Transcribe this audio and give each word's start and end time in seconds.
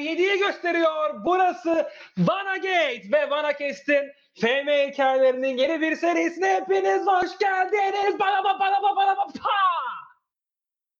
saatler 0.00 0.16
7'yi 0.16 0.38
gösteriyor. 0.38 1.24
Burası 1.24 1.88
Vanagate 2.18 3.02
ve 3.12 3.30
Vanakest'in 3.30 4.12
FM 4.40 4.90
hikayelerinin 4.90 5.56
yeni 5.56 5.80
bir 5.80 5.96
serisine 5.96 6.54
hepiniz 6.54 7.06
hoş 7.06 7.38
geldiniz. 7.38 8.18
Bana 8.20 8.44
bana 8.44 8.60
bana 8.60 8.82
bana 8.82 8.96
bana 8.96 9.14
pa! 9.16 9.50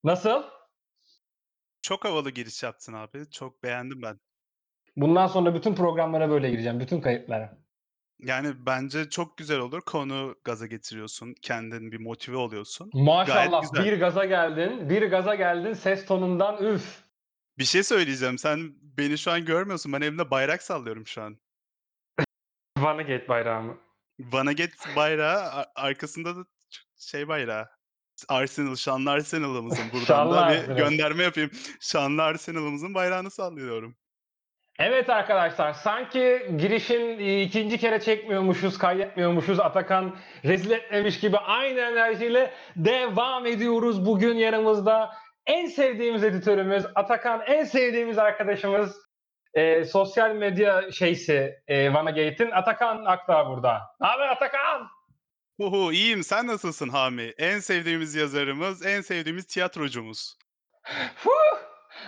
Nasıl? 0.05 0.43
Çok 1.83 2.05
havalı 2.05 2.31
giriş 2.31 2.63
yaptın 2.63 2.93
abi. 2.93 3.31
Çok 3.31 3.63
beğendim 3.63 4.03
ben. 4.03 4.21
Bundan 4.97 5.27
sonra 5.27 5.55
bütün 5.55 5.75
programlara 5.75 6.31
böyle 6.31 6.51
gireceğim. 6.51 6.81
Bütün 6.81 7.01
kayıtlara. 7.01 7.59
Yani 8.19 8.67
bence 8.67 9.11
çok 9.11 9.39
güzel 9.39 9.59
olur. 9.59 9.81
Konu 9.81 10.35
gaza 10.45 10.67
getiriyorsun. 10.67 11.35
Kendin 11.43 11.93
bir 11.93 12.01
motive 12.01 12.37
oluyorsun. 12.37 12.91
Maşallah 12.95 13.85
bir 13.85 14.01
gaza 14.01 14.25
geldin. 14.25 14.91
Bir 14.91 15.11
gaza 15.11 15.35
geldin 15.35 15.73
ses 15.73 16.07
tonundan 16.07 16.65
üf. 16.65 17.11
Bir 17.61 17.65
şey 17.65 17.83
söyleyeceğim. 17.83 18.39
Sen 18.39 18.75
beni 19.01 19.19
şu 19.19 19.31
an 19.31 19.45
görmüyorsun. 19.45 19.93
Ben 19.93 20.01
elimde 20.01 20.31
bayrak 20.31 20.63
sallıyorum 20.63 21.07
şu 21.07 21.23
an. 21.23 21.37
Vanagate 22.79 23.29
bayrağı 23.29 23.63
mı? 23.63 23.79
Vanaget 24.21 24.73
bayrağı 24.97 25.67
arkasında 25.75 26.37
da 26.37 26.41
şey 26.99 27.29
bayrağı. 27.29 27.69
Arsenal, 28.29 28.77
şanlı 28.77 29.11
Arsenal'ımızın 29.11 29.85
buradan 29.93 30.05
Şanlı 30.05 30.35
da 30.35 30.49
bir 30.51 30.57
Arsenal. 30.57 30.77
gönderme 30.77 31.23
yapayım. 31.23 31.51
Şanlı 31.81 32.23
Arsenal'ımızın 32.23 32.95
bayrağını 32.95 33.31
sallıyorum. 33.31 33.97
Evet 34.79 35.11
arkadaşlar 35.11 35.73
sanki 35.73 36.53
girişin 36.59 37.19
e, 37.19 37.43
ikinci 37.43 37.79
kere 37.79 38.01
çekmiyormuşuz, 38.01 38.79
kaydetmiyormuşuz. 38.79 39.61
Atakan 39.61 40.17
rezil 40.45 40.71
etmemiş 40.71 41.21
gibi 41.21 41.39
aynı 41.39 41.81
enerjiyle 41.81 42.55
devam 42.77 43.47
ediyoruz. 43.47 44.07
Bugün 44.07 44.35
yanımızda 44.35 45.11
en 45.51 45.67
sevdiğimiz 45.67 46.25
editörümüz 46.25 46.85
Atakan, 46.95 47.43
en 47.47 47.65
sevdiğimiz 47.65 48.19
arkadaşımız 48.19 48.97
e, 49.55 49.85
sosyal 49.85 50.35
medya 50.35 50.93
şeysi 50.93 51.55
e, 51.69 51.95
Vanagate'in 51.95 52.51
Atakan 52.51 53.05
Akdağ 53.05 53.47
burada. 53.47 53.81
Ne 54.01 54.07
haber 54.07 54.29
Atakan? 54.29 54.89
Uhu, 55.59 55.93
iyiyim. 55.93 56.25
Sen 56.25 56.47
nasılsın 56.47 56.89
Hami? 56.89 57.33
En 57.39 57.59
sevdiğimiz 57.59 58.15
yazarımız, 58.15 58.87
en 58.87 59.01
sevdiğimiz 59.01 59.47
tiyatrocumuz. 59.47 60.37
Fuh! 61.17 61.61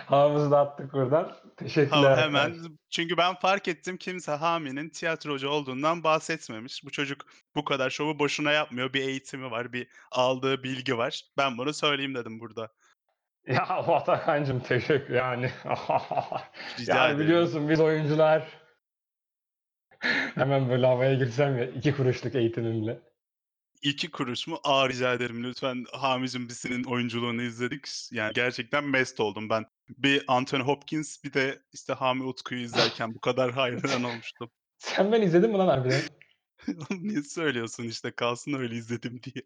Havamızı 0.05 0.51
da 0.51 0.59
attık 0.59 0.93
buradan. 0.93 1.35
Teşekkürler. 1.57 2.17
Ha, 2.17 2.21
hemen. 2.21 2.39
arkadaşlar. 2.39 2.71
Çünkü 2.89 3.17
ben 3.17 3.35
fark 3.35 3.67
ettim 3.67 3.97
kimse 3.97 4.31
Hami'nin 4.31 4.89
tiyatrocu 4.89 5.49
olduğundan 5.49 6.03
bahsetmemiş. 6.03 6.85
Bu 6.85 6.91
çocuk 6.91 7.25
bu 7.55 7.63
kadar 7.63 7.89
şovu 7.89 8.19
boşuna 8.19 8.51
yapmıyor. 8.51 8.93
Bir 8.93 9.01
eğitimi 9.01 9.51
var, 9.51 9.73
bir 9.73 9.87
aldığı 10.11 10.63
bilgi 10.63 10.97
var. 10.97 11.21
Ben 11.37 11.57
bunu 11.57 11.73
söyleyeyim 11.73 12.15
dedim 12.15 12.39
burada. 12.39 12.69
Ya 13.47 13.63
Atakan'cım 13.63 14.59
teşekkür 14.59 15.13
yani. 15.13 15.51
Rica 16.79 16.95
yani 16.95 17.05
ederim. 17.05 17.19
biliyorsun 17.19 17.69
biz 17.69 17.79
oyuncular 17.79 18.47
hemen 20.35 20.69
böyle 20.69 20.85
havaya 20.85 21.13
girsem 21.13 21.57
ya 21.57 21.65
iki 21.65 21.95
kuruşluk 21.95 22.35
eğitimimle. 22.35 22.99
İki 23.81 24.11
kuruş 24.11 24.47
mu? 24.47 24.59
Aa 24.63 24.89
rica 24.89 25.13
ederim 25.13 25.43
lütfen 25.43 25.85
Hami'cim 25.93 26.49
biz 26.49 26.57
senin 26.57 26.83
oyunculuğunu 26.83 27.41
izledik. 27.41 27.87
Yani 28.11 28.33
gerçekten 28.33 28.83
mest 28.83 29.19
oldum 29.19 29.49
ben. 29.49 29.65
Bir 29.89 30.23
Anthony 30.27 30.61
Hopkins 30.61 31.23
bir 31.23 31.33
de 31.33 31.59
işte 31.73 31.93
Hami 31.93 32.23
Utku'yu 32.23 32.61
izlerken 32.61 33.15
bu 33.15 33.19
kadar 33.19 33.51
hayran 33.51 34.03
olmuştum. 34.03 34.51
Sen 34.77 35.11
ben 35.11 35.21
izledin 35.21 35.49
mi 35.51 35.57
lan 35.57 35.67
harbiden? 35.67 36.01
Niye 36.89 37.23
söylüyorsun 37.23 37.83
işte 37.83 38.11
kalsın 38.11 38.53
öyle 38.53 38.75
izledim 38.75 39.21
diye. 39.23 39.43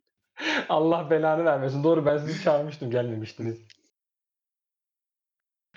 Allah 0.69 1.09
belanı 1.09 1.45
vermesin. 1.45 1.83
Doğru 1.83 2.05
ben 2.05 2.17
sizi 2.17 2.43
çağırmıştım 2.43 2.91
gelmemiştiniz. 2.91 3.57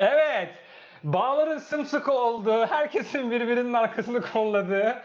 Evet. 0.01 0.49
Bağların 1.05 1.59
sımsıkı 1.59 2.13
olduğu, 2.13 2.67
herkesin 2.67 3.31
birbirinin 3.31 3.73
arkasını 3.73 4.21
kolladığı 4.23 5.03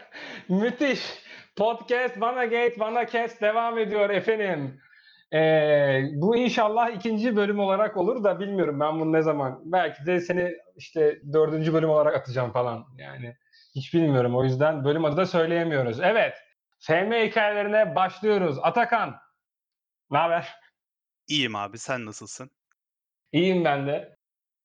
müthiş 0.48 1.00
podcast 1.56 2.20
Vanagate, 2.20 2.74
Vanacast 2.78 3.42
devam 3.42 3.78
ediyor 3.78 4.10
efendim. 4.10 4.80
Ee, 5.32 6.02
bu 6.12 6.36
inşallah 6.36 6.90
ikinci 6.90 7.36
bölüm 7.36 7.58
olarak 7.58 7.96
olur 7.96 8.24
da 8.24 8.40
bilmiyorum 8.40 8.80
ben 8.80 9.00
bunu 9.00 9.12
ne 9.12 9.22
zaman. 9.22 9.62
Belki 9.64 10.06
de 10.06 10.20
seni 10.20 10.52
işte 10.76 11.20
dördüncü 11.32 11.74
bölüm 11.74 11.90
olarak 11.90 12.14
atacağım 12.14 12.52
falan. 12.52 12.86
Yani 12.98 13.36
hiç 13.74 13.94
bilmiyorum 13.94 14.36
o 14.36 14.44
yüzden 14.44 14.84
bölüm 14.84 15.04
adı 15.04 15.16
da 15.16 15.26
söyleyemiyoruz. 15.26 16.00
Evet. 16.00 16.34
FM 16.78 17.12
hikayelerine 17.12 17.94
başlıyoruz. 17.94 18.58
Atakan. 18.62 19.16
Ne 20.10 20.18
haber? 20.18 20.54
İyiyim 21.28 21.56
abi 21.56 21.78
sen 21.78 22.06
nasılsın? 22.06 22.50
İyiyim 23.32 23.64
ben 23.64 23.86
de. 23.86 24.15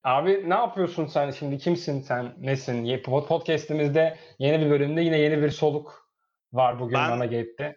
Abi 0.03 0.49
ne 0.49 0.53
yapıyorsun 0.53 1.05
sen 1.05 1.31
şimdi? 1.31 1.57
Kimsin 1.57 2.01
sen? 2.01 2.35
Nesin? 2.39 3.01
Podcast'imizde 3.03 4.19
yeni 4.39 4.65
bir 4.65 4.71
bölümde 4.71 5.01
yine 5.01 5.19
yeni 5.19 5.41
bir 5.41 5.49
soluk 5.49 6.11
var 6.53 6.79
bugün 6.79 6.93
Ben- 6.97 7.11
Vanagate'de. 7.11 7.75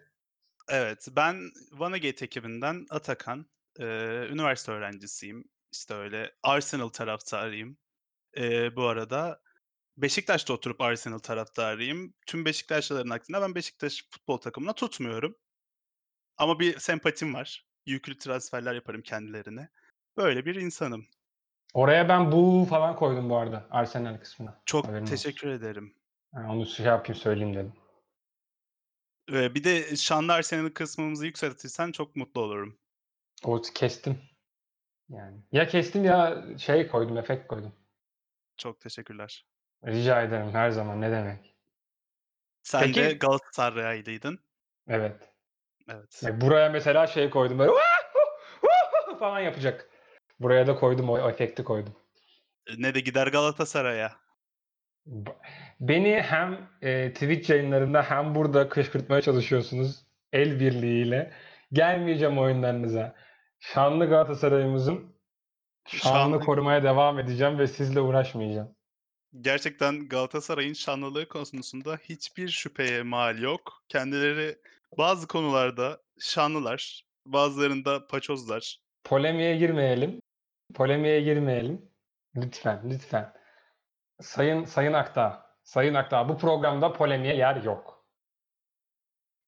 Evet, 0.69 1.07
ben 1.15 1.51
Vanagate 1.71 2.25
ekibinden 2.25 2.85
Atakan. 2.89 3.45
Eee, 3.79 4.27
üniversite 4.31 4.71
öğrencisiyim. 4.71 5.43
İşte 5.73 5.93
öyle 5.93 6.31
Arsenal 6.43 6.89
taraftarıyım. 6.89 7.77
Eee, 8.37 8.71
bu 8.75 8.83
arada 8.83 9.41
Beşiktaş'ta 9.97 10.53
oturup 10.53 10.81
Arsenal 10.81 11.19
taraftarıyım. 11.19 12.13
Tüm 12.25 12.45
Beşiktaşlıların 12.45 13.09
aksine 13.09 13.41
ben 13.41 13.55
Beşiktaş 13.55 14.05
futbol 14.11 14.37
takımına 14.37 14.73
tutmuyorum. 14.73 15.35
Ama 16.37 16.59
bir 16.59 16.79
sempatim 16.79 17.33
var. 17.33 17.65
Yüklü 17.85 18.17
transferler 18.17 18.73
yaparım 18.73 19.01
kendilerine. 19.01 19.69
Böyle 20.17 20.45
bir 20.45 20.55
insanım. 20.55 21.07
Oraya 21.75 22.09
ben 22.09 22.31
bu 22.31 22.65
falan 22.69 22.95
koydum 22.95 23.29
bu 23.29 23.37
arada 23.37 23.65
Arsenal 23.71 24.17
kısmına. 24.17 24.61
Çok 24.65 24.87
Haberin 24.87 25.01
olsun. 25.03 25.15
teşekkür 25.15 25.47
ederim. 25.47 25.95
Yani 26.33 26.51
onu 26.51 26.65
şey 26.65 26.85
yapayım 26.85 27.21
söyleyeyim 27.21 27.53
dedim. 27.55 27.73
Eee, 29.29 29.55
bir 29.55 29.63
de 29.63 29.95
şanlı 29.95 30.33
Arsenal 30.33 30.69
kısmımızı 30.69 31.25
yükseltirsen 31.25 31.91
çok 31.91 32.15
mutlu 32.15 32.41
olurum. 32.41 32.77
O 33.43 33.61
kestim. 33.61 34.21
Yani 35.09 35.37
ya 35.51 35.67
kestim 35.67 36.03
ya 36.03 36.43
şey 36.57 36.87
koydum, 36.87 37.17
efekt 37.17 37.47
koydum. 37.47 37.75
Çok 38.57 38.81
teşekkürler. 38.81 39.45
Rica 39.85 40.21
ederim 40.21 40.51
her 40.53 40.69
zaman 40.69 41.01
ne 41.01 41.11
demek. 41.11 41.55
Sen 42.63 42.81
Peki- 42.81 43.01
de 43.01 43.13
Galatasaraylıydın. 43.13 44.39
Evet. 44.87 45.29
Evet. 45.89 46.21
Bak 46.23 46.41
buraya 46.41 46.69
mesela 46.69 47.07
şey 47.07 47.29
koydum 47.29 47.59
böyle 47.59 47.71
falan 49.19 49.39
yapacak. 49.39 49.89
Buraya 50.39 50.67
da 50.67 50.75
koydum 50.75 51.09
o 51.09 51.29
efekti 51.29 51.63
koydum. 51.63 51.93
Ne 52.77 52.95
de 52.95 52.99
gider 52.99 53.27
Galatasaray'a. 53.27 54.11
Beni 55.79 56.21
hem 56.21 56.69
e, 56.81 57.13
Twitch 57.13 57.49
yayınlarında 57.49 58.03
hem 58.03 58.35
burada 58.35 58.69
kışkırtmaya 58.69 59.21
çalışıyorsunuz 59.21 60.05
el 60.33 60.59
birliğiyle. 60.59 61.33
Gelmeyeceğim 61.73 62.39
oyunlarınıza. 62.39 63.15
Şanlı 63.59 64.05
Galatasaray'ımızın 64.05 65.15
şanlı 65.87 66.17
Şanlı- 66.17 66.39
korumaya 66.45 66.83
devam 66.83 67.19
edeceğim 67.19 67.59
ve 67.59 67.67
sizle 67.67 68.01
uğraşmayacağım. 68.01 68.75
Gerçekten 69.41 70.07
Galatasaray'ın 70.09 70.73
şanlılığı 70.73 71.27
konusunda 71.27 71.97
hiçbir 71.97 72.47
şüpheye 72.49 73.03
mal 73.03 73.39
yok. 73.41 73.83
Kendileri 73.89 74.57
bazı 74.97 75.27
konularda 75.27 76.01
şanlılar, 76.19 77.03
bazılarında 77.25 78.07
paçozlar. 78.07 78.77
Polemiğe 79.03 79.57
girmeyelim. 79.57 80.19
Polemiğe 80.73 81.21
girmeyelim. 81.21 81.91
Lütfen, 82.35 82.81
lütfen. 82.89 83.33
Sayın 84.21 84.65
Sayın 84.65 84.93
Akta, 84.93 85.45
Sayın 85.63 85.93
Akta 85.93 86.29
bu 86.29 86.37
programda 86.37 86.93
polemiğe 86.93 87.35
yer 87.35 87.55
yok. 87.55 88.05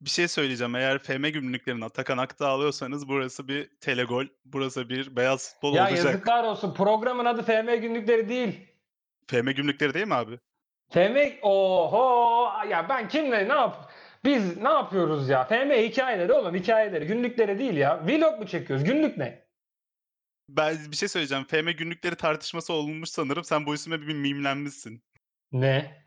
Bir 0.01 0.09
şey 0.09 0.27
söyleyeceğim. 0.27 0.75
Eğer 0.75 0.99
FM 0.99 1.27
gümrüklerini 1.27 1.85
Atakan 1.85 2.17
Akta 2.17 2.47
alıyorsanız 2.47 3.07
burası 3.07 3.47
bir 3.47 3.69
telegol, 3.81 4.25
burası 4.45 4.89
bir 4.89 5.15
beyaz 5.15 5.53
futbol 5.53 5.73
Ya 5.75 5.83
olacak. 5.87 6.05
yazıklar 6.05 6.43
olsun. 6.43 6.73
Programın 6.73 7.25
adı 7.25 7.43
FM 7.43 7.75
günlükleri 7.81 8.29
değil. 8.29 8.67
FM 9.27 9.49
gümrükleri 9.51 9.93
değil 9.93 10.07
mi 10.07 10.13
abi? 10.13 10.39
FM 10.89 11.17
oho 11.41 12.51
ya 12.69 12.89
ben 12.89 13.07
kimle 13.07 13.49
ne 13.49 13.53
yap 13.53 13.91
biz 14.25 14.57
ne 14.57 14.69
yapıyoruz 14.69 15.29
ya? 15.29 15.43
FM 15.43 15.71
hikayeleri 15.71 16.33
oğlum 16.33 16.55
hikayeleri 16.55 17.07
günlükleri 17.07 17.59
değil 17.59 17.77
ya. 17.77 18.07
Vlog 18.07 18.39
mu 18.39 18.47
çekiyoruz? 18.47 18.85
Günlük 18.85 19.17
ne? 19.17 19.46
Ben 20.49 20.91
bir 20.91 20.95
şey 20.95 21.09
söyleyeceğim. 21.09 21.45
FM 21.45 21.71
günlükleri 21.71 22.15
tartışması 22.15 22.73
olmuş 22.73 23.09
sanırım. 23.09 23.43
Sen 23.43 23.65
bu 23.65 23.75
isme 23.75 24.01
bir 24.01 24.13
mimlenmişsin. 24.13 25.03
Ne? 25.51 26.05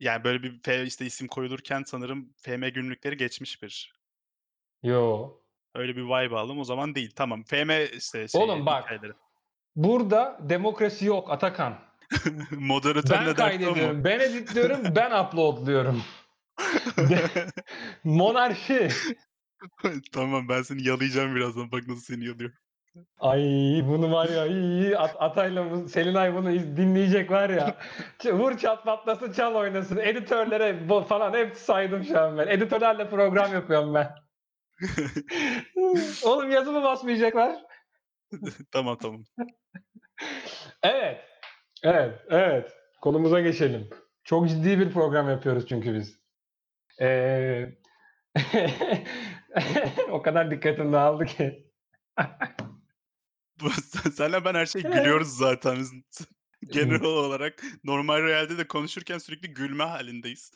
Yani 0.00 0.24
böyle 0.24 0.42
bir 0.42 0.62
F 0.62 0.84
işte 0.84 1.06
isim 1.06 1.28
koyulurken 1.28 1.82
sanırım 1.86 2.34
FM 2.36 2.68
günlükleri 2.68 3.16
geçmiş 3.16 3.62
bir. 3.62 3.92
Yo. 4.82 5.30
Öyle 5.74 5.96
bir 5.96 6.02
vibe 6.02 6.36
aldım. 6.36 6.58
O 6.58 6.64
zaman 6.64 6.94
değil. 6.94 7.12
Tamam. 7.16 7.42
FM 7.42 7.70
işte 7.96 8.28
şey 8.28 8.40
Oğlum 8.40 8.66
bak. 8.66 8.84
hikayeleri. 8.84 9.12
Burada 9.76 10.38
demokrasi 10.42 11.04
yok 11.04 11.30
Atakan. 11.30 11.78
Moderatör 12.50 13.26
Ben 13.26 13.34
kaydediyorum, 13.34 14.04
ben 14.04 14.20
editliyorum, 14.20 14.96
ben 14.96 15.24
uploadluyorum. 15.24 16.02
Monarşi. 18.04 18.88
tamam 20.12 20.48
ben 20.48 20.62
seni 20.62 20.88
yalayacağım 20.88 21.34
birazdan. 21.34 21.72
Bak 21.72 21.86
nasıl 21.86 22.00
seni 22.00 22.24
yalıyorum. 22.24 22.56
Ay 23.18 23.42
bunu 23.84 24.12
var 24.12 24.28
ya 24.28 24.46
iyi 24.46 24.98
At, 24.98 25.16
Atay'la 25.18 25.88
Selinay 25.88 26.34
bunu 26.34 26.52
dinleyecek 26.52 27.30
var 27.30 27.50
ya. 27.50 27.76
Vur 28.32 28.58
çat 28.58 28.84
patlasın 28.84 29.32
çal 29.32 29.54
oynasın. 29.54 29.96
Editörlere 29.96 31.02
falan 31.08 31.34
hep 31.34 31.56
saydım 31.56 32.04
şu 32.04 32.20
an 32.20 32.38
ben. 32.38 32.48
Editörlerle 32.48 33.10
program 33.10 33.52
yapıyorum 33.52 33.94
ben. 33.94 34.14
Oğlum 36.24 36.50
yazımı 36.50 36.82
basmayacaklar. 36.82 37.56
Tamam 38.72 38.98
tamam. 38.98 39.24
Evet. 40.82 41.20
Evet. 41.82 42.20
Evet. 42.30 42.72
Konumuza 43.02 43.40
geçelim. 43.40 43.90
Çok 44.24 44.48
ciddi 44.48 44.78
bir 44.78 44.92
program 44.92 45.30
yapıyoruz 45.30 45.68
çünkü 45.68 45.94
biz. 45.94 46.20
Ee, 47.00 47.68
o 50.10 50.22
kadar 50.22 50.50
dikkatim 50.50 50.92
dağıldı 50.92 51.24
ki. 51.24 51.66
Bu 53.62 53.70
senle 54.10 54.44
ben 54.44 54.54
her 54.54 54.66
şey 54.66 54.82
gülüyoruz 54.82 55.36
zaten. 55.36 55.78
Biz 55.78 55.92
Genel 56.72 57.02
olarak 57.02 57.62
normal 57.84 58.22
realde 58.22 58.58
de 58.58 58.68
konuşurken 58.68 59.18
sürekli 59.18 59.54
gülme 59.54 59.84
halindeyiz. 59.84 60.52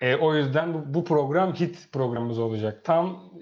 Ee, 0.00 0.14
o 0.16 0.34
yüzden 0.34 0.74
bu, 0.74 0.94
bu 0.94 1.04
program 1.04 1.54
hit 1.54 1.92
programımız 1.92 2.38
olacak. 2.38 2.84
Tam 2.84 3.32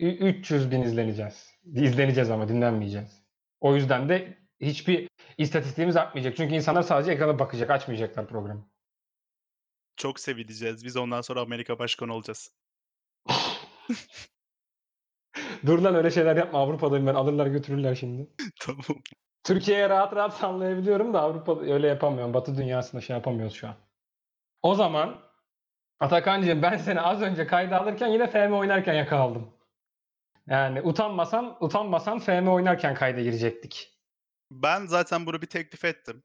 ü- 0.00 0.28
300 0.28 0.70
bin 0.70 0.82
izleneceğiz. 0.82 1.50
İzleneceğiz 1.64 2.30
ama 2.30 2.48
dinlenmeyeceğiz. 2.48 3.22
O 3.60 3.76
yüzden 3.76 4.08
de 4.08 4.38
hiçbir 4.60 5.08
istatistiğimiz 5.38 5.96
artmayacak. 5.96 6.36
Çünkü 6.36 6.54
insanlar 6.54 6.82
sadece 6.82 7.12
ekrana 7.12 7.38
bakacak, 7.38 7.70
açmayacaklar 7.70 8.28
programı. 8.28 8.68
Çok 9.96 10.20
sevileceğiz. 10.20 10.84
Biz 10.84 10.96
ondan 10.96 11.20
sonra 11.20 11.40
Amerika 11.40 11.78
başkanı 11.78 12.14
olacağız. 12.14 12.52
Dur 15.66 15.78
lan 15.78 15.94
öyle 15.94 16.10
şeyler 16.10 16.36
yapma 16.36 16.58
Avrupa'dayım 16.58 17.06
ben 17.06 17.14
alırlar 17.14 17.46
götürürler 17.46 17.94
şimdi. 17.94 18.26
tamam. 18.60 19.02
Türkiye'ye 19.44 19.88
rahat 19.88 20.16
rahat 20.16 20.34
sallayabiliyorum 20.34 21.14
da 21.14 21.20
Avrupa 21.20 21.60
öyle 21.60 21.88
yapamıyorum. 21.88 22.34
Batı 22.34 22.56
dünyasında 22.56 23.02
şey 23.02 23.16
yapamıyoruz 23.16 23.54
şu 23.54 23.68
an. 23.68 23.74
O 24.62 24.74
zaman 24.74 25.20
Atakan'cığım 26.00 26.62
ben 26.62 26.76
seni 26.76 27.00
az 27.00 27.22
önce 27.22 27.46
kayda 27.46 27.80
alırken 27.80 28.08
yine 28.08 28.30
FM 28.30 28.52
oynarken 28.52 28.94
yakaladım. 28.94 29.50
Yani 30.46 30.82
utanmasan, 30.82 31.56
utanmasan 31.60 32.18
FM 32.18 32.48
oynarken 32.48 32.94
kayda 32.94 33.20
girecektik. 33.20 33.98
Ben 34.50 34.86
zaten 34.86 35.26
bunu 35.26 35.42
bir 35.42 35.46
teklif 35.46 35.84
ettim. 35.84 36.22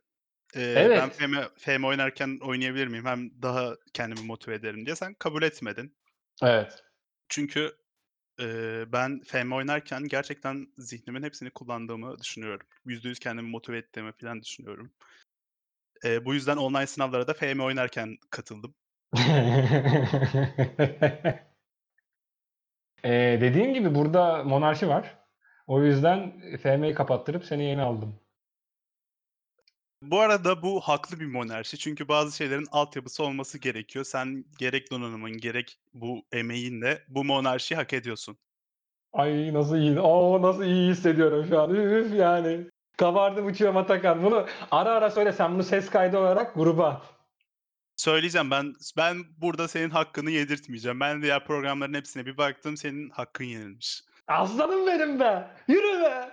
Ee, 0.56 0.62
Evet. 0.62 1.02
Ben 1.02 1.10
FM, 1.10 1.34
FM 1.58 1.84
oynarken 1.84 2.40
oynayabilir 2.42 2.88
miyim? 2.88 3.06
Hem 3.06 3.42
daha 3.42 3.76
kendimi 3.94 4.28
motive 4.28 4.56
ederim 4.56 4.86
diye. 4.86 4.96
Sen 4.96 5.14
kabul 5.14 5.44
etmedin. 5.44 5.98
Evet. 6.44 6.84
Çünkü 7.30 7.72
e, 8.42 8.86
ben 8.92 9.22
FM 9.24 9.56
oynarken 9.56 10.04
gerçekten 10.04 10.68
zihnimin 10.78 11.24
hepsini 11.24 11.50
kullandığımı 11.50 12.20
düşünüyorum. 12.20 12.68
%100 12.86 13.20
kendimi 13.20 13.50
motive 13.50 13.78
ettiğimi 13.78 14.12
falan 14.12 14.42
düşünüyorum. 14.42 14.92
E, 16.06 16.26
bu 16.26 16.34
yüzden 16.34 16.58
online 16.58 16.88
sınavlara 16.88 17.28
da 17.28 17.34
FM 17.34 17.60
oynarken 17.60 18.18
katıldım. 18.30 18.76
Ee, 23.04 23.38
dediğim 23.42 23.74
gibi 23.74 23.96
burada 23.96 24.44
monarşi 24.44 24.88
var. 24.88 25.18
O 25.68 25.84
yüzden 25.84 26.42
FM'yi 26.58 26.94
kapattırıp 26.94 27.46
seni 27.46 27.64
yeni 27.64 27.82
aldım. 27.82 28.20
Bu 30.02 30.20
arada 30.20 30.62
bu 30.62 30.82
haklı 30.82 31.20
bir 31.20 31.26
monarşi. 31.26 31.78
Çünkü 31.78 32.08
bazı 32.08 32.36
şeylerin 32.36 32.68
altyapısı 32.72 33.24
olması 33.24 33.58
gerekiyor. 33.58 34.06
Sen 34.06 34.46
gerek 34.58 34.92
donanımın 34.92 35.38
gerek 35.38 35.80
bu 35.94 36.26
emeğinle 36.32 37.04
bu 37.08 37.24
monarşiyi 37.24 37.78
hak 37.78 37.94
ediyorsun. 37.94 38.38
Ay 39.14 39.54
nasıl 39.54 39.78
iyi. 39.78 40.00
Oo 40.00 40.42
nasıl 40.42 40.64
iyi 40.64 40.92
hissediyorum 40.92 41.46
şu 41.50 41.62
an. 41.62 41.76
Üf 41.76 42.14
yani. 42.14 42.68
Kabardım 42.98 43.46
uçuyorum 43.46 43.78
Atakan. 43.78 44.24
Bunu 44.24 44.48
ara 44.72 44.90
ara 44.90 45.12
söyle 45.12 45.32
sen 45.34 45.54
bunu 45.54 45.64
ses 45.64 45.90
kaydı 45.90 46.18
olarak 46.18 46.56
gruba 46.56 46.88
at. 46.88 47.04
Söyleyeceğim 47.96 48.52
ben 48.52 48.74
ben 48.98 49.18
burada 49.38 49.68
senin 49.68 49.90
hakkını 49.90 50.32
yedirtmeyeceğim. 50.32 51.00
Ben 51.00 51.22
diğer 51.22 51.46
programların 51.46 51.94
hepsine 51.94 52.26
bir 52.26 52.38
baktım 52.38 52.78
senin 52.78 53.10
hakkın 53.10 53.44
yenilmiş. 53.44 54.04
Aslanım 54.28 54.88
benim 54.88 55.20
be. 55.20 55.48
Yürü 55.68 56.02
be. 56.02 56.30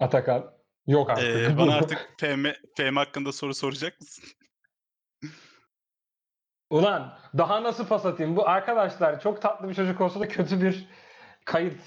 Atakan. 0.00 0.61
Yok 0.86 1.10
artık. 1.10 1.24
Ee, 1.26 1.58
bana 1.58 1.74
artık 1.76 2.14
FM, 2.20 2.46
FM 2.76 2.96
hakkında 2.96 3.32
soru 3.32 3.54
soracak 3.54 4.00
mısın? 4.00 4.24
Ulan 6.70 7.18
daha 7.38 7.62
nasıl 7.62 7.86
pas 7.86 8.06
atayım? 8.06 8.36
Bu 8.36 8.48
arkadaşlar 8.48 9.20
çok 9.20 9.42
tatlı 9.42 9.68
bir 9.68 9.74
çocuk 9.74 10.00
olsa 10.00 10.20
da 10.20 10.28
kötü 10.28 10.62
bir 10.62 10.88
kayıt 11.44 11.80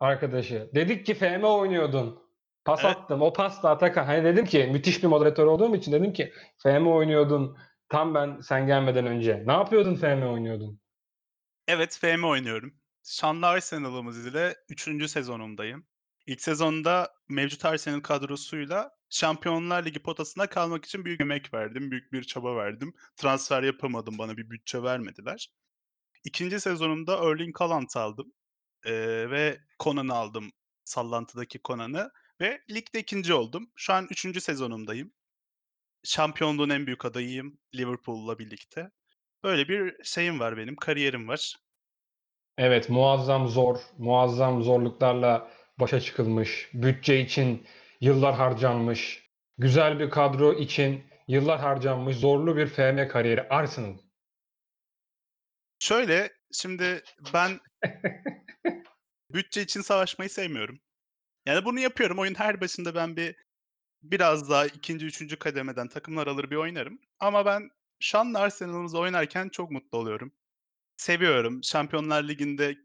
arkadaşı. 0.00 0.70
Dedik 0.74 1.06
ki 1.06 1.14
FM 1.14 1.42
oynuyordun. 1.42 2.22
Pas 2.64 2.84
Evet. 2.84 2.96
attım. 2.96 3.22
O 3.22 3.32
pas 3.32 3.62
da 3.62 3.70
Atakan. 3.70 4.04
Hani 4.04 4.24
dedim 4.24 4.44
ki 4.44 4.68
müthiş 4.72 5.02
bir 5.02 5.08
moderatör 5.08 5.46
olduğum 5.46 5.76
için 5.76 5.92
dedim 5.92 6.12
ki 6.12 6.32
FM 6.58 6.86
oynuyordun. 6.86 7.58
Tam 7.88 8.14
ben 8.14 8.40
sen 8.40 8.66
gelmeden 8.66 9.06
önce. 9.06 9.42
Ne 9.46 9.52
yapıyordun 9.52 9.94
FM 9.94 10.22
oynuyordun? 10.22 10.80
Evet 11.68 11.98
FM 12.00 12.24
oynuyorum. 12.24 12.74
Şanlı 13.04 13.46
Arsenal'ımız 13.46 14.26
ile 14.26 14.56
3. 14.68 15.10
sezonumdayım. 15.10 15.86
İlk 16.26 16.40
sezonda 16.40 17.14
mevcut 17.28 17.64
Arsenal 17.64 18.00
kadrosuyla 18.00 18.90
Şampiyonlar 19.10 19.84
Ligi 19.84 20.02
potasına 20.02 20.46
kalmak 20.46 20.84
için 20.84 21.04
büyük 21.04 21.20
emek 21.20 21.54
verdim. 21.54 21.90
Büyük 21.90 22.12
bir 22.12 22.22
çaba 22.22 22.56
verdim. 22.56 22.94
Transfer 23.16 23.62
yapamadım. 23.62 24.18
Bana 24.18 24.36
bir 24.36 24.50
bütçe 24.50 24.82
vermediler. 24.82 25.52
İkinci 26.24 26.60
sezonumda 26.60 27.30
Erling 27.30 27.60
Haaland 27.60 27.88
aldım. 27.96 28.32
Ee, 28.84 28.92
ve 29.30 29.60
Conan'ı 29.80 30.14
aldım. 30.14 30.52
Sallantıdaki 30.84 31.60
Conan'ı. 31.64 32.10
Ve 32.40 32.60
ligde 32.70 32.98
ikinci 32.98 33.34
oldum. 33.34 33.70
Şu 33.76 33.92
an 33.92 34.06
üçüncü 34.10 34.40
sezonumdayım. 34.40 35.12
Şampiyonluğun 36.04 36.70
en 36.70 36.86
büyük 36.86 37.04
adayıyım 37.04 37.58
Liverpool'la 37.74 38.38
birlikte. 38.38 38.90
Böyle 39.44 39.68
bir 39.68 40.04
şeyim 40.04 40.40
var 40.40 40.56
benim, 40.56 40.76
kariyerim 40.76 41.28
var. 41.28 41.56
Evet 42.58 42.90
muazzam 42.90 43.48
zor, 43.48 43.76
muazzam 43.98 44.62
zorluklarla 44.62 45.50
başa 45.80 46.00
çıkılmış, 46.00 46.70
bütçe 46.74 47.20
için 47.20 47.66
yıllar 48.00 48.34
harcanmış, 48.34 49.30
güzel 49.58 49.98
bir 49.98 50.10
kadro 50.10 50.52
için 50.52 51.04
yıllar 51.28 51.60
harcanmış 51.60 52.16
zorlu 52.16 52.56
bir 52.56 52.66
FM 52.66 53.08
kariyeri 53.08 53.48
Arsenal. 53.48 53.98
Şöyle, 55.78 56.32
şimdi 56.52 57.02
ben 57.34 57.60
bütçe 59.30 59.62
için 59.62 59.80
savaşmayı 59.80 60.30
sevmiyorum. 60.30 60.80
Yani 61.46 61.64
bunu 61.64 61.80
yapıyorum. 61.80 62.18
Oyun 62.18 62.34
her 62.34 62.60
başında 62.60 62.94
ben 62.94 63.16
bir 63.16 63.36
biraz 64.02 64.50
daha 64.50 64.66
ikinci, 64.66 65.06
üçüncü 65.06 65.38
kademeden 65.38 65.88
takımlar 65.88 66.26
alır 66.26 66.50
bir 66.50 66.56
oynarım. 66.56 67.00
Ama 67.18 67.46
ben 67.46 67.70
şanlı 68.00 68.38
Arsenal'ımızla 68.38 68.98
oynarken 68.98 69.48
çok 69.48 69.70
mutlu 69.70 69.98
oluyorum. 69.98 70.32
Seviyorum. 70.96 71.64
Şampiyonlar 71.64 72.28
Ligi'nde 72.28 72.76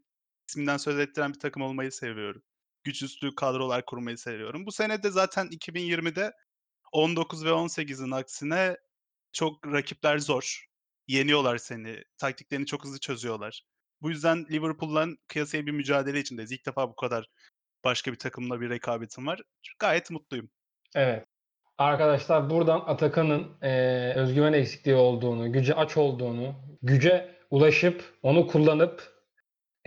isminden 0.48 0.76
söz 0.76 0.98
ettiren 0.98 1.34
bir 1.34 1.38
takım 1.38 1.62
olmayı 1.62 1.92
seviyorum. 1.92 2.42
Güçüstü 2.86 3.34
kadrolar 3.34 3.84
kurmayı 3.84 4.18
seviyorum. 4.18 4.66
Bu 4.66 4.72
sene 4.72 5.02
de 5.02 5.10
zaten 5.10 5.46
2020'de 5.46 6.32
19 6.92 7.44
ve 7.44 7.48
18'in 7.50 8.10
aksine 8.10 8.76
çok 9.32 9.66
rakipler 9.72 10.18
zor. 10.18 10.66
Yeniyorlar 11.08 11.58
seni. 11.58 12.04
Taktiklerini 12.18 12.66
çok 12.66 12.84
hızlı 12.84 13.00
çözüyorlar. 13.00 13.62
Bu 14.02 14.10
yüzden 14.10 14.46
Liverpool'la 14.50 15.06
kıyasaya 15.28 15.66
bir 15.66 15.72
mücadele 15.72 16.20
içindeyiz. 16.20 16.52
İlk 16.52 16.66
defa 16.66 16.88
bu 16.88 16.96
kadar 16.96 17.26
başka 17.84 18.12
bir 18.12 18.18
takımla 18.18 18.60
bir 18.60 18.70
rekabetim 18.70 19.26
var. 19.26 19.40
Gayet 19.78 20.10
mutluyum. 20.10 20.50
Evet. 20.94 21.26
Arkadaşlar 21.78 22.50
buradan 22.50 22.82
Atakan'ın 22.86 23.56
eee, 23.62 24.14
özgüven 24.14 24.52
eksikliği 24.52 24.96
olduğunu, 24.96 25.52
güce 25.52 25.74
aç 25.74 25.96
olduğunu, 25.96 26.54
güce 26.82 27.36
ulaşıp 27.50 28.18
onu 28.22 28.46
kullanıp 28.46 29.15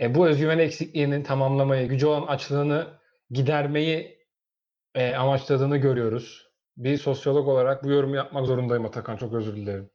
e, 0.00 0.14
bu 0.14 0.28
özgüven 0.28 0.58
eksikliğini 0.58 1.22
tamamlamayı, 1.22 1.88
güce 1.88 2.06
olan 2.06 2.26
açlığını 2.26 3.00
gidermeyi 3.30 4.26
e, 4.94 5.14
amaçladığını 5.14 5.76
görüyoruz. 5.76 6.50
Bir 6.76 6.98
sosyolog 6.98 7.48
olarak 7.48 7.84
bu 7.84 7.90
yorumu 7.90 8.16
yapmak 8.16 8.46
zorundayım 8.46 8.84
Atakan. 8.84 9.16
Çok 9.16 9.34
özür 9.34 9.56
dilerim. 9.56 9.90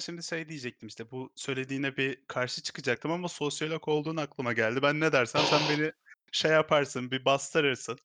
Şimdi 0.00 0.22
şey 0.22 0.48
diyecektim 0.48 0.88
işte 0.88 1.10
bu 1.10 1.32
söylediğine 1.34 1.96
bir 1.96 2.26
karşı 2.26 2.62
çıkacaktım 2.62 3.12
ama 3.12 3.28
sosyolog 3.28 3.88
olduğun 3.88 4.16
aklıma 4.16 4.52
geldi. 4.52 4.82
Ben 4.82 5.00
ne 5.00 5.12
dersem 5.12 5.42
sen 5.42 5.60
beni 5.70 5.92
şey 6.32 6.50
yaparsın, 6.50 7.10
bir 7.10 7.24
bastırırsın. 7.24 7.98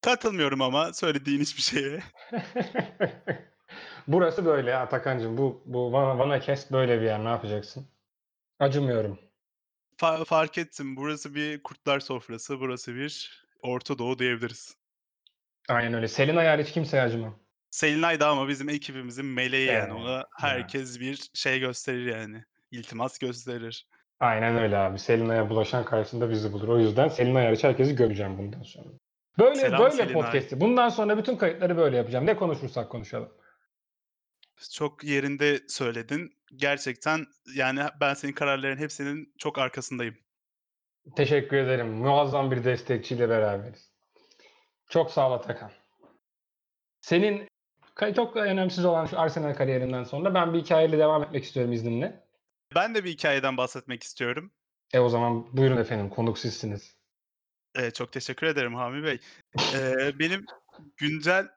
Katılmıyorum 0.00 0.62
ama 0.62 0.92
söylediğin 0.92 1.40
hiçbir 1.40 1.62
şeye. 1.62 2.02
Burası 4.08 4.44
böyle 4.44 4.76
Atakan'cığım. 4.76 5.38
Bu, 5.38 5.62
bu 5.66 5.92
Vana, 5.92 6.18
Vana 6.18 6.40
Kest 6.40 6.72
böyle 6.72 7.00
bir 7.00 7.06
yer. 7.06 7.24
Ne 7.24 7.28
yapacaksın? 7.28 7.86
Acımıyorum. 8.58 9.29
Fa- 10.00 10.24
fark 10.24 10.58
ettim. 10.58 10.96
Burası 10.96 11.34
bir 11.34 11.62
kurtlar 11.62 12.00
sofrası, 12.00 12.60
burası 12.60 12.94
bir 12.94 13.42
Orta 13.62 13.98
Doğu 13.98 14.18
diyebiliriz. 14.18 14.76
Aynen 15.68 15.94
öyle. 15.94 16.08
Selinay 16.08 16.46
hariç 16.46 16.72
kimseye 16.72 17.02
acımam. 17.02 17.38
Selinay 17.70 18.20
da 18.20 18.28
ama 18.28 18.48
bizim 18.48 18.68
ekibimizin 18.68 19.26
meleği 19.26 19.66
yani. 19.66 19.92
Evet, 19.92 19.92
Ona 19.92 20.24
herkes 20.38 21.00
bir 21.00 21.30
şey 21.34 21.60
gösterir 21.60 22.06
yani. 22.06 22.44
İltimas 22.70 23.18
gösterir. 23.18 23.86
Aynen 24.20 24.56
öyle 24.58 24.76
abi. 24.76 24.98
Selinay'a 24.98 25.50
bulaşan 25.50 25.84
karşısında 25.84 26.30
bizi 26.30 26.52
bulur. 26.52 26.68
O 26.68 26.78
yüzden 26.78 27.08
Selinay 27.08 27.44
hariç 27.46 27.64
herkesi 27.64 27.96
gömeceğim 27.96 28.38
bundan 28.38 28.62
sonra. 28.62 28.88
Böyle 29.38 29.54
Selam 29.54 29.80
böyle 29.82 29.96
Selinay. 29.96 30.12
podcast'i. 30.12 30.60
Bundan 30.60 30.88
sonra 30.88 31.18
bütün 31.18 31.36
kayıtları 31.36 31.76
böyle 31.76 31.96
yapacağım. 31.96 32.26
Ne 32.26 32.36
konuşursak 32.36 32.90
konuşalım. 32.90 33.28
Çok 34.72 35.04
yerinde 35.04 35.60
söyledin. 35.68 36.34
Gerçekten 36.56 37.26
yani 37.54 37.80
ben 38.00 38.14
senin 38.14 38.32
kararların 38.32 38.76
hepsinin 38.76 39.34
çok 39.38 39.58
arkasındayım. 39.58 40.16
Teşekkür 41.16 41.56
ederim. 41.56 41.88
Muazzam 41.88 42.50
bir 42.50 42.64
destekçiyle 42.64 43.28
beraberiz. 43.28 43.90
Çok 44.88 45.10
sağ 45.10 45.28
ol 45.28 45.32
Atakan. 45.32 45.70
Senin 47.00 47.48
çok 48.16 48.36
önemsiz 48.36 48.84
olan 48.84 49.06
şu 49.06 49.20
Arsenal 49.20 49.54
kariyerinden 49.54 50.04
sonra 50.04 50.34
ben 50.34 50.54
bir 50.54 50.60
hikayeyle 50.60 50.98
devam 50.98 51.22
etmek 51.22 51.44
istiyorum 51.44 51.72
izninle. 51.72 52.24
Ben 52.74 52.94
de 52.94 53.04
bir 53.04 53.10
hikayeden 53.10 53.56
bahsetmek 53.56 54.02
istiyorum. 54.02 54.50
E 54.92 54.98
o 54.98 55.08
zaman 55.08 55.56
buyurun 55.56 55.76
efendim 55.76 56.10
konuk 56.10 56.38
sizsiniz. 56.38 56.96
Eee, 57.78 57.90
çok 57.90 58.12
teşekkür 58.12 58.46
ederim 58.46 58.74
Hami 58.74 59.04
Bey. 59.04 59.20
Eee, 59.74 60.12
benim 60.18 60.46
güncel 60.96 61.48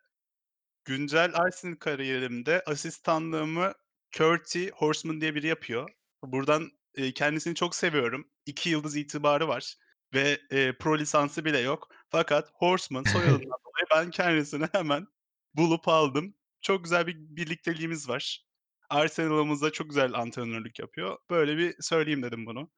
güncel 0.86 1.32
Arsenal 1.36 1.75
kariyerimde 1.75 2.63
asistanlığımı 2.66 3.74
Curtis 4.12 4.72
Horseman 4.72 5.22
diye 5.22 5.36
biri 5.36 5.48
yapıyor. 5.48 5.90
Buradan, 6.24 6.72
eee, 6.98 7.13
kendisini 7.13 7.56
çok 7.56 7.75
seviyorum. 7.75 8.30
2 8.46 8.70
yıldız 8.70 8.96
itibarı 8.96 9.48
var 9.48 9.75
ve, 10.13 10.40
eee, 10.52 10.78
pro 10.80 10.98
lisansı 10.98 11.46
bile 11.46 11.60
yok. 11.60 11.90
Fakat 12.10 12.52
Horseman 12.54 13.04
soyadından 13.04 13.40
dolayı 13.66 13.86
ben 13.92 14.12
kendisini 14.12 14.68
hemen 14.72 15.08
bulup 15.56 15.88
aldım. 15.88 16.36
Çok 16.62 16.84
güzel 16.84 17.08
bir 17.08 17.16
birlikteliğimiz 17.18 18.10
var. 18.10 18.46
Arsenal'ımızda 18.90 19.72
çok 19.72 19.90
güzel 19.90 20.13
antrenörlük 20.13 20.80
yapıyor. 20.80 21.18
Böyle 21.30 21.58
bir 21.58 21.75
söyleyeyim 21.82 22.24
dedim 22.24 22.46
bunu. 22.46 22.72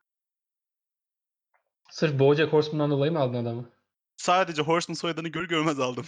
Sırf 1.92 2.20
Bojack 2.20 2.54
Horseman'dan 2.54 2.92
dolayı 2.92 3.12
mı 3.12 3.20
aldın 3.20 3.46
adamı? 3.46 3.70
Sadece 4.18 4.62
Horseman 4.62 4.96
soyadını 4.96 5.28
görür 5.28 5.48
görmez 5.48 5.80
aldım. 5.80 6.06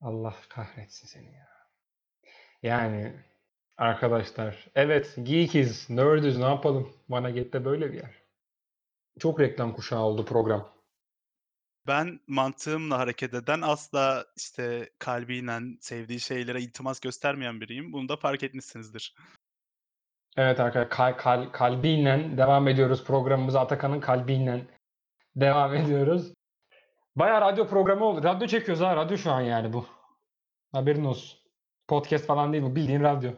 Allah 0.00 0.34
kahretsin 0.48 1.06
seni 1.06 1.34
ya. 1.34 1.48
Yani 2.62 3.12
arkadaşlar 3.76 4.66
evet 4.74 5.14
geekiz, 5.22 5.90
nerdiz 5.90 6.38
ne 6.38 6.44
yapalım? 6.44 6.92
De 7.10 7.64
böyle 7.64 7.92
bir 7.92 7.96
yer. 7.96 8.14
Çok 9.18 9.40
reklam 9.40 9.74
kuşağı 9.74 10.02
oldu 10.02 10.24
program. 10.24 10.76
Ben 11.86 12.20
mantığımla 12.26 12.98
hareket 12.98 13.34
eden, 13.34 13.60
asla, 13.60 14.26
işte, 14.36 14.90
kalbiyle 14.98 15.60
sevdiği 15.80 16.20
şeylere 16.20 16.60
iltimas 16.60 17.00
göstermeyen 17.00 17.60
biriyim. 17.60 17.92
Bunu 17.92 18.08
da 18.08 18.16
fark 18.16 18.42
etmişsinizdir. 18.42 19.14
Evet 20.36 20.60
arkadaşlar 20.60 20.90
kal, 20.90 21.12
kal, 21.12 21.52
kalbiyle 21.52 22.36
devam 22.36 22.68
ediyoruz 22.68 23.04
programımıza. 23.04 23.60
Atakan'ın 23.60 24.00
kalbiyle 24.00 24.66
devam 25.36 25.74
ediyoruz. 25.80 26.32
Bayağı 27.16 27.40
radyo 27.40 27.66
programı 27.66 28.04
oldu. 28.04 28.24
Radyo 28.24 28.48
çekiyoruz 28.48 28.84
ha. 28.84 28.96
Radyo 28.96 29.16
şu 29.16 29.30
an 29.30 29.40
yani 29.40 29.72
bu. 29.72 29.86
Haberin 30.72 31.04
olsun. 31.04 31.38
Podcast 31.88 32.26
falan 32.26 32.52
değil 32.52 32.64
bu. 32.64 32.76
Bildiğin 32.76 33.02
radyo. 33.02 33.32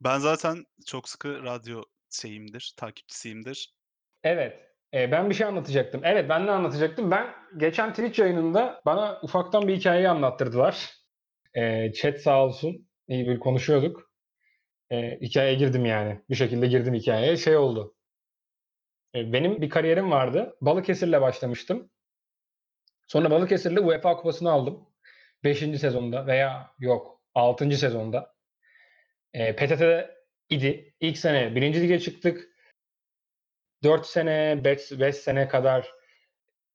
Ben 0.00 0.18
zaten 0.18 0.64
çok 0.86 1.08
sıkı 1.08 1.42
radyo 1.42 1.82
şeyimdir, 2.10 2.74
takipçisiyimdir. 2.76 3.74
Evet. 4.22 4.58
e, 4.94 5.12
ben 5.12 5.30
bir 5.30 5.34
şey 5.34 5.46
anlatacaktım. 5.46 6.00
Evet 6.04 6.28
ben 6.28 6.46
ne 6.46 6.50
anlatacaktım? 6.50 7.10
Ben 7.10 7.34
geçen 7.56 7.90
Twitch 7.90 8.18
yayınında 8.18 8.82
bana 8.86 9.20
ufaktan 9.22 9.68
bir 9.68 9.76
hikayeyi 9.76 10.08
anlattırdılar. 10.08 10.90
E, 11.54 11.92
chat 11.92 12.20
sağ 12.20 12.44
olsun. 12.44 12.88
İyi 13.08 13.28
bir 13.28 13.40
konuşuyorduk. 13.40 14.10
E, 14.90 15.20
hikayeye 15.20 15.54
girdim 15.54 15.84
yani. 15.84 16.20
Bir 16.30 16.34
şekilde 16.34 16.66
girdim 16.66 16.94
hikayeye. 16.94 17.36
Şey 17.36 17.56
oldu. 17.56 17.94
E, 19.14 19.32
benim 19.32 19.62
bir 19.62 19.70
kariyerim 19.70 20.10
vardı. 20.10 20.56
Balıkesir'le 20.60 21.20
başlamıştım. 21.20 21.90
Sonra 23.10 23.30
Balıkesir'le 23.30 23.76
UEFA 23.76 24.16
kupasını 24.16 24.50
aldım. 24.50 24.86
5. 25.44 25.58
sezonda 25.58 26.26
veya 26.26 26.70
yok 26.78 27.20
6. 27.34 27.70
sezonda. 27.70 28.34
E, 29.34 29.56
PTT'de 29.56 30.16
idi. 30.48 30.94
İlk 31.00 31.18
sene 31.18 31.54
1. 31.54 31.62
lige 31.62 32.00
çıktık. 32.00 32.48
4 33.82 34.06
sene, 34.06 34.64
5 34.64 35.16
sene 35.16 35.48
kadar 35.48 35.90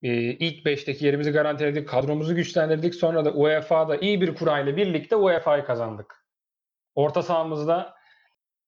e, 0.04 0.14
ilk 0.14 0.66
5'teki 0.66 1.06
yerimizi 1.06 1.32
garantiledik. 1.32 1.90
Kadromuzu 1.90 2.36
güçlendirdik. 2.36 2.96
Sonra 2.96 3.26
da 3.26 3.32
UEFA'da 3.32 3.98
iyi 3.98 4.22
bir 4.22 4.36
kurayla 4.36 4.78
birlikte 4.78 5.16
UEFA'yı 5.16 5.66
kazandık. 5.66 6.26
Orta 6.96 7.24
sahamızda 7.24 7.96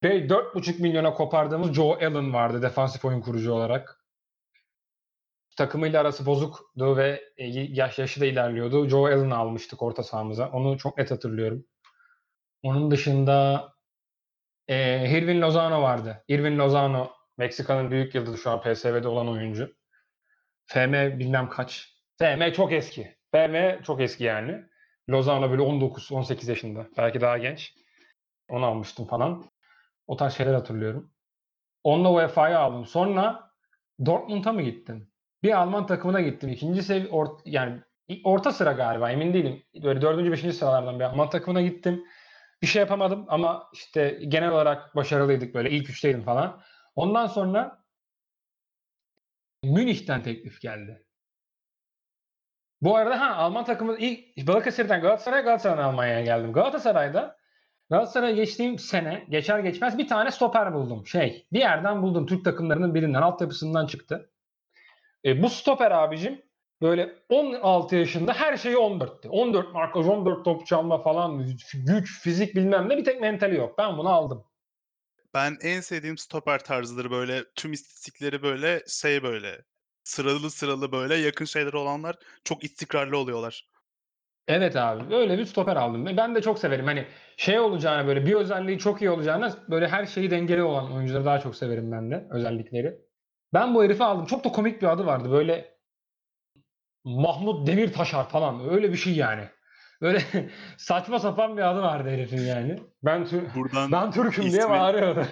ve 0.03 0.27
4,5 0.27 0.81
milyona 0.81 1.13
kopardığımız 1.13 1.73
Joe 1.73 1.95
Allen 1.95 2.33
vardı 2.33 2.61
defansif 2.61 3.05
oyun 3.05 3.21
kurucu 3.21 3.53
olarak. 3.53 3.96
Takımıyla 5.57 6.01
arası 6.01 6.25
bozuktu 6.25 6.97
ve 6.97 7.23
e, 7.37 7.45
yaş 7.47 7.99
yaşı 7.99 8.21
da 8.21 8.25
ilerliyordu. 8.25 8.89
Joe 8.89 9.05
Allen'ı 9.07 9.37
almıştık 9.37 9.83
orta 9.83 10.03
sahamıza. 10.03 10.49
Onu 10.49 10.77
çok 10.77 10.97
net 10.97 11.11
hatırlıyorum. 11.11 11.65
Onun 12.63 12.91
dışında 12.91 13.67
e, 14.67 15.09
Irvin 15.17 15.41
Lozano 15.41 15.81
vardı. 15.81 16.23
Irvin 16.27 16.59
Lozano 16.59 17.11
Meksika'nın 17.37 17.91
büyük 17.91 18.15
yıldızı 18.15 18.37
şu 18.37 18.49
an 18.51 18.61
PSV'de 18.61 19.07
olan 19.07 19.29
oyuncu. 19.29 19.75
FM 20.65 20.93
bilmem 21.19 21.49
kaç. 21.49 21.93
FM 22.19 22.51
çok 22.51 22.73
eski. 22.73 23.17
FM 23.31 23.83
çok 23.83 24.01
eski 24.01 24.23
yani. 24.23 24.63
Lozano 25.09 25.51
böyle 25.51 25.61
19-18 25.61 26.49
yaşında. 26.49 26.87
Belki 26.97 27.21
daha 27.21 27.37
genç. 27.37 27.73
Onu 28.49 28.65
almıştım 28.65 29.05
falan. 29.07 29.45
O 30.07 30.17
tarz 30.17 30.33
şeyler 30.33 30.53
hatırlıyorum. 30.53 31.11
Onunla 31.83 32.11
UEFA'yı 32.13 32.59
aldım. 32.59 32.85
Sonra 32.85 33.51
Dortmund'a 34.05 34.53
mı 34.53 34.61
gittim? 34.61 35.11
Bir 35.43 35.61
Alman 35.61 35.85
takımına 35.85 36.21
gittim. 36.21 36.49
İkinci 36.49 36.83
sev 36.83 37.11
or 37.11 37.27
yani 37.45 37.81
orta 38.23 38.51
sıra 38.51 38.71
galiba 38.71 39.11
emin 39.11 39.33
değilim. 39.33 39.63
Böyle 39.83 40.01
dördüncü, 40.01 40.31
beşinci 40.31 40.53
sıralardan 40.53 40.99
bir 40.99 41.05
Alman 41.05 41.29
takımına 41.29 41.61
gittim. 41.61 42.03
Bir 42.61 42.67
şey 42.67 42.79
yapamadım 42.79 43.25
ama 43.27 43.69
işte 43.73 44.19
genel 44.27 44.51
olarak 44.51 44.95
başarılıydık 44.95 45.55
böyle 45.55 45.69
ilk 45.69 45.89
üçteydim 45.89 46.23
falan. 46.23 46.61
Ondan 46.95 47.27
sonra 47.27 47.83
Münih'ten 49.63 50.23
teklif 50.23 50.61
geldi. 50.61 51.05
Bu 52.81 52.95
arada 52.95 53.19
ha 53.19 53.35
Alman 53.35 53.65
takımı 53.65 53.97
ilk 53.97 54.47
Balıkesir'den 54.47 55.01
Galatasaray 55.01 55.43
Galatasaray'dan 55.43 55.83
Almanya'ya 55.83 56.21
geldim. 56.21 56.53
Galatasaray'da 56.53 57.37
Galatasaray'a 57.89 58.35
geçtiğim 58.35 58.79
sene 58.79 59.25
geçer 59.29 59.59
geçmez 59.59 59.97
bir 59.97 60.07
tane 60.07 60.31
stoper 60.31 60.73
buldum. 60.73 61.07
Şey 61.07 61.47
bir 61.53 61.59
yerden 61.59 62.01
buldum 62.01 62.25
Türk 62.25 62.45
takımlarının 62.45 62.95
birinden 62.95 63.21
altyapısından 63.21 63.87
çıktı. 63.87 64.31
E, 65.27 65.43
bu 65.43 65.49
stoper 65.49 65.91
abicim 65.91 66.41
böyle 66.81 67.15
16 67.29 67.95
yaşında 67.95 68.33
her 68.33 68.57
şeyi 68.57 68.75
14'tü. 68.75 69.27
14 69.27 69.73
markaj, 69.73 70.07
14 70.07 70.45
top 70.45 70.67
çalma 70.67 71.03
falan 71.03 71.45
güç, 71.85 72.21
fizik 72.21 72.55
bilmem 72.55 72.89
ne 72.89 72.97
bir 72.97 73.03
tek 73.03 73.21
mentali 73.21 73.55
yok. 73.55 73.77
Ben 73.77 73.97
bunu 73.97 74.09
aldım. 74.09 74.43
Ben 75.33 75.57
en 75.61 75.81
sevdiğim 75.81 76.17
stoper 76.17 76.63
tarzıdır 76.63 77.11
böyle 77.11 77.43
tüm 77.55 77.73
istatistikleri 77.73 78.43
böyle 78.43 78.83
şey 78.87 79.23
böyle 79.23 79.61
sıralı 80.03 80.51
sıralı 80.51 80.91
böyle 80.91 81.15
yakın 81.15 81.45
şeyleri 81.45 81.77
olanlar 81.77 82.15
çok 82.43 82.63
istikrarlı 82.63 83.17
oluyorlar. 83.17 83.67
Evet 84.47 84.75
abi. 84.75 85.15
Öyle 85.15 85.37
bir 85.37 85.45
stoper 85.45 85.75
aldım. 85.75 86.17
Ben 86.17 86.35
de 86.35 86.41
çok 86.41 86.59
severim. 86.59 86.85
Hani 86.85 87.05
şey 87.37 87.59
olacağına 87.59 88.07
böyle 88.07 88.25
bir 88.25 88.33
özelliği 88.33 88.79
çok 88.79 89.01
iyi 89.01 89.09
olacağına 89.09 89.57
böyle 89.69 89.87
her 89.87 90.05
şeyi 90.05 90.31
dengeli 90.31 90.63
olan 90.63 90.93
oyuncuları 90.95 91.25
daha 91.25 91.39
çok 91.39 91.55
severim 91.55 91.91
ben 91.91 92.11
de 92.11 92.27
özellikleri. 92.31 93.06
Ben 93.53 93.75
bu 93.75 93.83
herifi 93.83 94.03
aldım. 94.03 94.25
Çok 94.25 94.43
da 94.43 94.49
komik 94.51 94.81
bir 94.81 94.87
adı 94.87 95.05
vardı. 95.05 95.31
Böyle 95.31 95.77
Mahmut 97.03 97.67
Demirtaşar 97.67 98.29
falan. 98.29 98.69
Öyle 98.69 98.91
bir 98.91 98.97
şey 98.97 99.15
yani. 99.15 99.43
Böyle 100.01 100.21
saçma 100.77 101.19
sapan 101.19 101.57
bir 101.57 101.61
adı 101.61 101.81
vardı 101.81 102.09
herifin 102.09 102.41
yani. 102.41 102.79
Ben 103.03 103.25
Tür- 103.25 103.55
Buradan 103.55 103.91
ben 103.91 104.11
Türk'üm 104.11 104.43
diye 104.51 104.61
ismi- 104.61 104.69
bağırıyordu. 104.69 105.27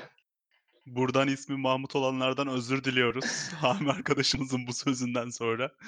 buradan 0.86 1.28
ismi 1.28 1.58
Mahmut 1.58 1.96
olanlardan 1.96 2.48
özür 2.48 2.84
diliyoruz. 2.84 3.50
Hami 3.62 3.92
arkadaşımızın 3.92 4.68
bu 4.68 4.74
sözünden 4.74 5.30
sonra. 5.30 5.72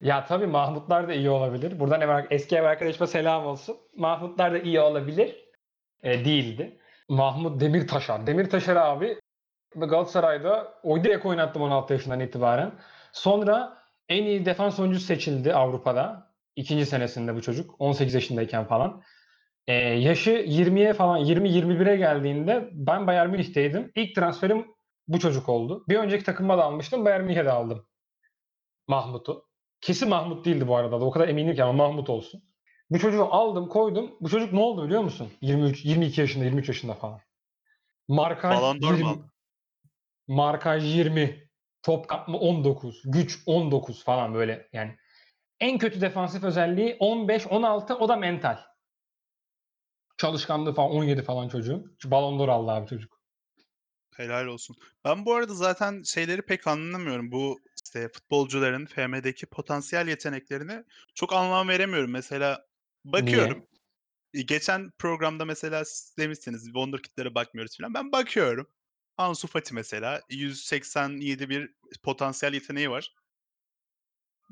Ya 0.00 0.26
tabii 0.26 0.46
Mahmutlar 0.46 1.08
da 1.08 1.14
iyi 1.14 1.30
olabilir. 1.30 1.80
Buradan 1.80 2.00
ev, 2.00 2.26
eski 2.30 2.56
ev 2.56 2.62
arkadaşıma 2.64 3.06
selam 3.06 3.46
olsun. 3.46 3.76
Mahmutlar 3.96 4.52
da 4.52 4.58
iyi 4.58 4.80
olabilir. 4.80 5.36
E, 6.02 6.24
değildi. 6.24 6.80
Mahmut 7.08 7.60
Demirtaşar. 7.60 8.26
Demirtaşar 8.26 8.76
abi 8.76 9.18
Galatasaray'da 9.74 10.74
o 10.82 11.04
direkt 11.04 11.26
oynattım 11.26 11.62
16 11.62 11.92
yaşından 11.92 12.20
itibaren. 12.20 12.72
Sonra 13.12 13.78
en 14.08 14.24
iyi 14.24 14.46
defans 14.46 14.80
oyuncusu 14.80 15.06
seçildi 15.06 15.54
Avrupa'da. 15.54 16.32
İkinci 16.56 16.86
senesinde 16.86 17.34
bu 17.34 17.42
çocuk. 17.42 17.74
18 17.78 18.14
yaşındayken 18.14 18.64
falan. 18.64 19.02
E, 19.66 19.74
yaşı 19.74 20.30
20'ye 20.30 20.92
falan 20.92 21.20
20-21'e 21.20 21.96
geldiğinde 21.96 22.68
ben 22.72 23.06
Bayern 23.06 23.30
Münih'teydim. 23.30 23.92
İlk 23.94 24.14
transferim 24.14 24.66
bu 25.08 25.18
çocuk 25.18 25.48
oldu. 25.48 25.84
Bir 25.88 25.96
önceki 25.96 26.24
takımda 26.24 26.58
da 26.58 26.64
almıştım. 26.64 27.04
Bayern 27.04 27.22
Münih'e 27.22 27.44
de 27.44 27.50
aldım. 27.50 27.86
Mahmut'u. 28.88 29.48
Kesin 29.80 30.08
Mahmut 30.08 30.44
değildi 30.44 30.68
bu 30.68 30.76
arada 30.76 31.00
da. 31.00 31.04
O 31.04 31.10
kadar 31.10 31.28
eminim 31.28 31.54
ki 31.54 31.64
ama 31.64 31.72
Mahmut 31.72 32.10
olsun. 32.10 32.42
Bu 32.90 32.98
çocuğu 32.98 33.24
aldım 33.24 33.68
koydum. 33.68 34.16
Bu 34.20 34.28
çocuk 34.28 34.52
ne 34.52 34.60
oldu 34.60 34.84
biliyor 34.84 35.02
musun? 35.02 35.28
23, 35.40 35.84
22 35.84 36.20
yaşında, 36.20 36.44
23 36.44 36.68
yaşında 36.68 36.94
falan. 36.94 37.20
Markaj 38.08 38.56
Ballon 38.56 38.82
d'Or 38.82 38.90
mu 38.90 38.96
20. 38.96 39.08
aldı? 39.08 39.31
Markaj 40.28 40.96
20. 40.96 41.48
Top 41.82 42.08
kapma 42.08 42.38
19, 42.38 43.02
güç 43.04 43.42
19 43.46 44.04
falan 44.04 44.34
böyle 44.34 44.68
yani. 44.72 44.96
En 45.60 45.78
kötü 45.78 46.00
defansif 46.00 46.44
özelliği 46.44 46.96
15, 47.00 47.46
16 47.46 47.94
o 47.94 48.08
da 48.08 48.16
mental. 48.16 48.58
Çalışkanlığı 50.16 50.74
falan 50.74 50.90
17 50.90 51.22
falan 51.22 51.48
çocuğun. 51.48 51.96
Şu 51.98 52.10
Ballon 52.10 52.38
d'Or 52.38 52.48
aldı 52.48 52.70
abi 52.70 52.88
çocuk. 52.88 53.22
Helal 54.16 54.46
olsun. 54.46 54.76
Ben 55.04 55.26
bu 55.26 55.34
arada 55.34 55.54
zaten 55.54 56.02
şeyleri 56.02 56.42
pek 56.42 56.66
anlamıyorum. 56.66 57.32
Bu 57.32 57.60
işte 57.84 58.08
futbolcuların 58.08 58.86
FM'deki 58.86 59.46
potansiyel 59.46 60.08
yeteneklerini 60.08 60.84
çok 61.14 61.32
anlam 61.32 61.68
veremiyorum. 61.68 62.10
Mesela 62.10 62.66
bakıyorum. 63.04 63.66
Niye? 64.34 64.44
Geçen 64.44 64.90
programda 64.98 65.44
mesela 65.44 65.82
demişsiniz 66.18 66.64
Wonderkid'lere 66.64 67.34
bakmıyoruz 67.34 67.78
falan. 67.78 67.94
Ben 67.94 68.12
bakıyorum. 68.12 68.66
Ansu 69.16 69.48
Fati 69.48 69.74
mesela 69.74 70.20
187 70.30 71.48
bir 71.48 71.70
potansiyel 72.02 72.54
yeteneği 72.54 72.90
var. 72.90 73.14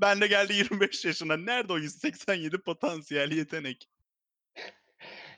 Ben 0.01 0.21
de 0.21 0.27
geldi 0.27 0.53
25 0.71 1.05
yaşına. 1.05 1.37
Nerede 1.37 1.73
o 1.73 1.79
187 1.79 2.59
potansiyel 2.59 3.33
yetenek? 3.33 3.89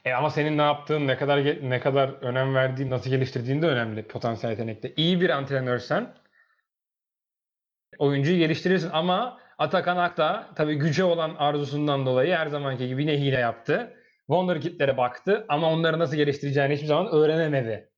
E 0.05 0.11
ama 0.11 0.29
senin 0.29 0.57
ne 0.57 0.61
yaptığın, 0.61 1.07
ne 1.07 1.17
kadar 1.17 1.69
ne 1.69 1.79
kadar 1.79 2.09
önem 2.09 2.55
verdiğin, 2.55 2.89
nasıl 2.89 3.09
geliştirdiğin 3.09 3.61
de 3.61 3.67
önemli 3.67 4.07
potansiyel 4.07 4.51
yetenekte. 4.51 4.93
İyi 4.95 5.21
bir 5.21 5.29
antrenörsen 5.29 6.17
oyuncuyu 7.97 8.37
geliştirirsin 8.37 8.89
ama 8.89 9.39
Atakan 9.57 9.97
Akta 9.97 10.53
tabii 10.55 10.75
güce 10.75 11.03
olan 11.03 11.35
arzusundan 11.35 12.05
dolayı 12.05 12.35
her 12.35 12.47
zamanki 12.47 12.87
gibi 12.87 13.01
yine 13.01 13.17
hile 13.17 13.39
yaptı. 13.39 13.97
Wonderkid'lere 14.27 14.97
baktı 14.97 15.45
ama 15.49 15.69
onları 15.71 15.99
nasıl 15.99 16.15
geliştireceğini 16.15 16.73
hiçbir 16.73 16.87
zaman 16.87 17.13
öğrenemedi. 17.13 17.89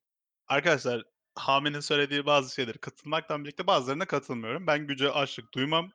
Arkadaşlar 0.48 1.03
Hami'nin 1.36 1.80
söylediği 1.80 2.25
bazı 2.25 2.56
şeyleri 2.56 2.77
katılmaktan 2.77 3.44
birlikte 3.44 3.68
bazılarına 3.68 4.06
katılmıyorum. 4.06 4.68
Ben 4.68 4.88
güce 4.88 5.12
aşık 5.12 5.54
duymam. 5.54 5.92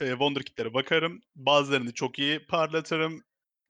E, 0.00 0.10
Wonderkid'lere 0.10 0.74
bakarım. 0.74 1.22
Bazılarını 1.36 1.94
çok 1.94 2.18
iyi 2.18 2.46
parlatırım. 2.46 3.24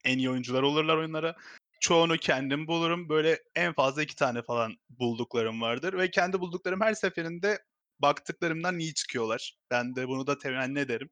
En 0.05 0.19
iyi 0.19 0.31
oyuncular 0.31 0.63
olurlar 0.63 0.97
oyunlara. 0.97 1.37
Çoğunu 1.81 2.17
kendim 2.17 2.67
bulurum. 2.67 3.09
Böyle 3.09 3.39
en 3.55 3.73
fazla 3.73 4.03
iki 4.03 4.17
tane 4.17 4.43
falan 4.43 4.77
bulduklarım 4.91 5.61
vardır. 5.61 5.99
Ve 5.99 6.11
kendi 6.11 6.41
bulduklarım 6.41 6.81
her 6.81 6.95
seferinde 6.95 7.59
baktıklarımdan 7.99 8.79
iyi 8.79 8.95
çıkıyorlar. 8.95 9.59
Ben 9.71 9.97
de 9.97 10.09
bunu 10.09 10.27
da 10.27 10.39
temenni 10.39 10.79
ederim. 10.79 11.11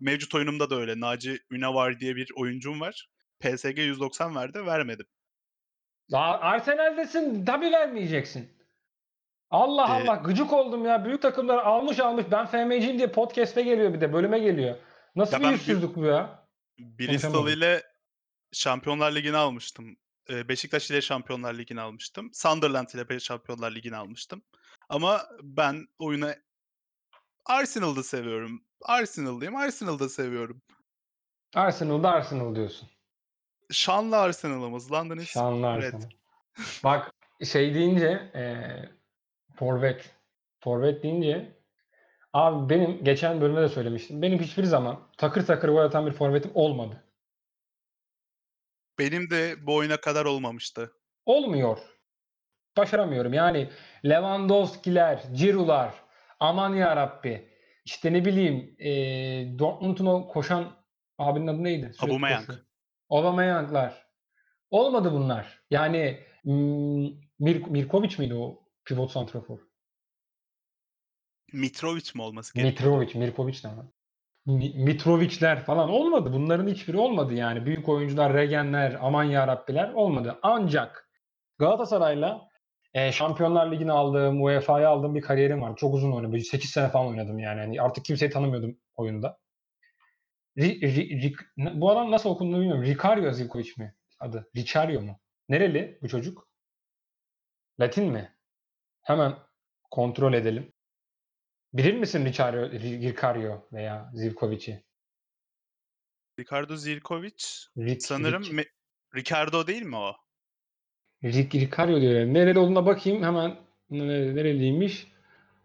Mevcut 0.00 0.34
oyunumda 0.34 0.70
da 0.70 0.76
öyle. 0.76 1.00
Naci 1.00 1.38
Ünavar 1.50 2.00
diye 2.00 2.16
bir 2.16 2.30
oyuncum 2.36 2.80
var. 2.80 3.08
PSG 3.40 3.78
190 3.78 4.36
verdi, 4.36 4.66
vermedim. 4.66 5.06
Daha 6.10 6.38
Arsenal'desin 6.38 7.44
tabii 7.44 7.72
vermeyeceksin. 7.72 8.57
Allah 9.50 9.88
Ee, 9.88 9.92
Allah 10.02 10.14
gıcık 10.14 10.52
oldum 10.52 10.84
ya. 10.84 11.04
Büyük 11.04 11.22
takımlar 11.22 11.58
almış 11.58 11.98
almış. 12.00 12.26
Ben 12.30 12.46
FM'ciyim 12.46 12.98
diye 12.98 13.10
podcast'e 13.10 13.62
geliyor 13.62 13.94
bir 13.94 14.00
de 14.00 14.12
bölüme 14.12 14.38
geliyor. 14.38 14.76
Nasıl 15.16 15.32
Ya 15.32 15.38
bir 15.40 15.44
ben 15.44 15.50
yüzsüzlük 15.50 15.96
bu 15.96 16.04
ya? 16.04 16.46
Bristol 16.78 17.06
Konuşamadım. 17.32 17.58
ile 17.58 17.82
Şampiyonlar 18.52 19.12
Ligi'ni 19.14 19.36
almıştım. 19.36 19.96
Eee, 20.28 20.48
Beşiktaş 20.48 20.90
ile 20.90 21.00
Şampiyonlar 21.00 21.54
Ligi'ni 21.54 21.80
almıştım. 21.80 22.30
Sunderland 22.32 22.88
ile 22.94 23.08
be 23.08 23.20
Şampiyonlar 23.20 23.70
Ligi'ni 23.74 23.96
almıştım. 23.96 24.42
Ama 24.88 25.20
ben 25.42 25.86
oyunu 25.98 26.30
Arsenal'da 27.46 28.02
seviyorum. 28.02 28.64
Arsenal'lıyım, 28.82 29.56
Arsenal'da 29.56 30.08
seviyorum. 30.08 30.62
Arsenal'da 31.54 32.10
Arsenal 32.10 32.54
diyorsun. 32.54 32.88
Şanlı 33.70 34.16
Arsenal'ımız. 34.18 34.92
London 34.92 35.16
is 35.18 35.28
Şanlı 35.28 35.66
red. 35.66 35.82
Arsenal. 35.84 36.10
Bak 36.84 37.10
şey 37.44 37.74
deyince 37.74 38.30
eee 38.34 38.90
forvet. 39.58 40.14
Forvet 40.60 41.02
deyince 41.02 41.58
abi 42.32 42.74
benim 42.74 43.04
geçen 43.04 43.40
bölümde 43.40 43.60
de 43.60 43.68
söylemiştim. 43.68 44.22
Benim 44.22 44.38
hiçbir 44.38 44.64
zaman 44.64 45.00
takır 45.16 45.46
takır 45.46 45.68
gol 45.68 45.76
atan 45.76 46.06
bir 46.06 46.12
forvetim 46.12 46.50
olmadı. 46.54 47.04
Benim 48.98 49.30
de 49.30 49.66
bu 49.66 49.74
oyuna 49.74 49.96
kadar 49.96 50.24
olmamıştı. 50.24 50.92
Olmuyor. 51.26 51.78
Başaramıyorum. 52.76 53.32
Yani 53.32 53.70
Lewandowski'ler, 54.04 55.24
Giroud'lar, 55.36 55.94
aman 56.40 56.74
ya 56.74 56.96
Rabbi. 56.96 57.48
İşte 57.84 58.12
ne 58.12 58.24
bileyim 58.24 58.74
eee 58.78 59.58
Dortmund'un 59.58 60.06
o 60.06 60.28
koşan 60.28 60.72
abinin 61.18 61.46
adı 61.46 61.64
neydi? 61.64 61.92
Aubameyang. 61.98 62.48
Aubameyang'lar. 63.10 64.06
Olmadı 64.70 65.12
bunlar. 65.12 65.62
Yani 65.70 66.20
hmm, 66.42 67.04
Mir 67.38 67.62
Mirkovic 67.66 68.18
miydi 68.18 68.34
o 68.34 68.67
pivot 68.88 69.10
santrafor? 69.10 69.58
Mitrovic 71.52 72.10
mi 72.14 72.22
olması 72.22 72.54
gerekiyor? 72.54 72.98
Mitrovic, 72.98 73.18
Mirkovic 73.26 73.58
ne 73.64 73.70
lan? 73.70 73.92
Mi- 74.46 74.74
Mitrovic'ler 74.76 75.64
falan 75.64 75.90
olmadı. 75.90 76.32
Bunların 76.32 76.68
hiçbiri 76.68 76.96
olmadı 76.96 77.34
yani. 77.34 77.66
Büyük 77.66 77.88
oyuncular, 77.88 78.34
Regenler, 78.34 78.96
aman 79.00 79.24
yarabbiler 79.24 79.92
olmadı. 79.92 80.38
Ancak 80.42 81.10
Galatasaray'la 81.58 82.48
e, 82.94 83.12
Şampiyonlar 83.12 83.72
Ligi'ni 83.72 83.92
aldığım, 83.92 84.42
UEFA'yı 84.42 84.88
aldığım 84.88 85.14
bir 85.14 85.20
kariyerim 85.20 85.62
var. 85.62 85.76
Çok 85.76 85.94
uzun 85.94 86.12
oynadım. 86.12 86.40
8 86.40 86.70
sene 86.70 86.88
falan 86.88 87.06
oynadım 87.06 87.38
yani. 87.38 87.60
Yani 87.60 87.82
artık 87.82 88.04
kimseyi 88.04 88.30
tanımıyordum 88.30 88.78
oyunda. 88.96 89.38
Ri- 90.58 90.80
Ri- 90.80 91.34
Ri- 91.58 91.80
bu 91.80 91.90
adam 91.90 92.10
nasıl 92.10 92.30
okunduğunu 92.30 92.60
bilmiyorum. 92.60 92.84
Ricario 92.84 93.32
Zivkovic 93.32 93.70
mi 93.76 93.94
adı? 94.20 94.50
Ricario 94.56 95.00
mu? 95.00 95.20
Nereli 95.48 95.98
bu 96.02 96.08
çocuk? 96.08 96.48
Latin 97.80 98.12
mi? 98.12 98.37
Hemen 99.08 99.36
kontrol 99.90 100.32
edelim. 100.34 100.72
Bilir 101.72 101.94
misin 101.94 102.24
Ricario, 102.24 102.66
Ri- 102.66 103.02
Ricario 103.02 103.68
veya 103.72 104.10
Zivkovic'i? 104.14 104.84
Ricardo 106.38 106.76
Zivkovic 106.76 107.44
Ric, 107.78 108.00
sanırım 108.00 108.42
Ric, 108.42 108.52
me- 108.52 108.68
Ricardo 109.16 109.66
değil 109.66 109.82
mi 109.82 109.96
o? 109.96 110.16
Ric, 111.24 111.60
Ricario 111.60 112.00
diyor. 112.00 112.14
Nereli 112.26 112.58
olduğuna 112.58 112.86
bakayım 112.86 113.22
hemen 113.22 113.56
nere- 113.90 114.36
nereliymiş. 114.36 115.06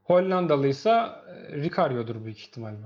Hollandalıysa 0.03 1.23
e, 1.27 1.55
Ricario'dur 1.55 2.25
büyük 2.25 2.39
ihtimalle. 2.39 2.85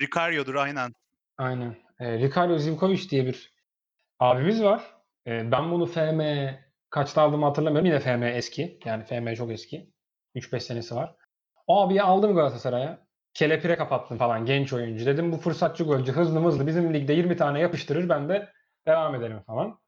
Ricardo'dur 0.00 0.54
aynen. 0.54 0.94
Aynen. 1.38 1.76
E, 2.00 2.18
Ricario 2.18 2.58
Zivkovic 2.58 3.10
diye 3.10 3.26
bir 3.26 3.52
abimiz 4.18 4.62
var. 4.62 4.96
E, 5.26 5.50
ben 5.52 5.70
bunu 5.70 5.86
FM 5.86 6.20
kaçta 6.92 7.22
aldığımı 7.22 7.46
hatırlamıyorum. 7.46 7.86
Yine 7.86 8.00
FM 8.00 8.22
eski. 8.22 8.78
Yani 8.84 9.04
FM 9.04 9.34
çok 9.34 9.50
eski. 9.50 9.90
3-5 10.34 10.60
senesi 10.60 10.94
var. 10.94 11.14
O 11.66 11.80
abiyi 11.80 12.02
aldım 12.02 12.34
Galatasaray'a. 12.34 13.06
Kelepire 13.34 13.76
kapattım 13.76 14.18
falan 14.18 14.44
genç 14.44 14.72
oyuncu. 14.72 15.06
Dedim 15.06 15.32
bu 15.32 15.36
fırsatçı 15.36 15.84
golcü 15.84 16.12
hızlı 16.12 16.44
hızlı 16.44 16.66
bizim 16.66 16.94
ligde 16.94 17.12
20 17.12 17.36
tane 17.36 17.60
yapıştırır 17.60 18.08
ben 18.08 18.28
de 18.28 18.52
devam 18.86 19.14
ederim 19.14 19.42
falan. 19.46 19.80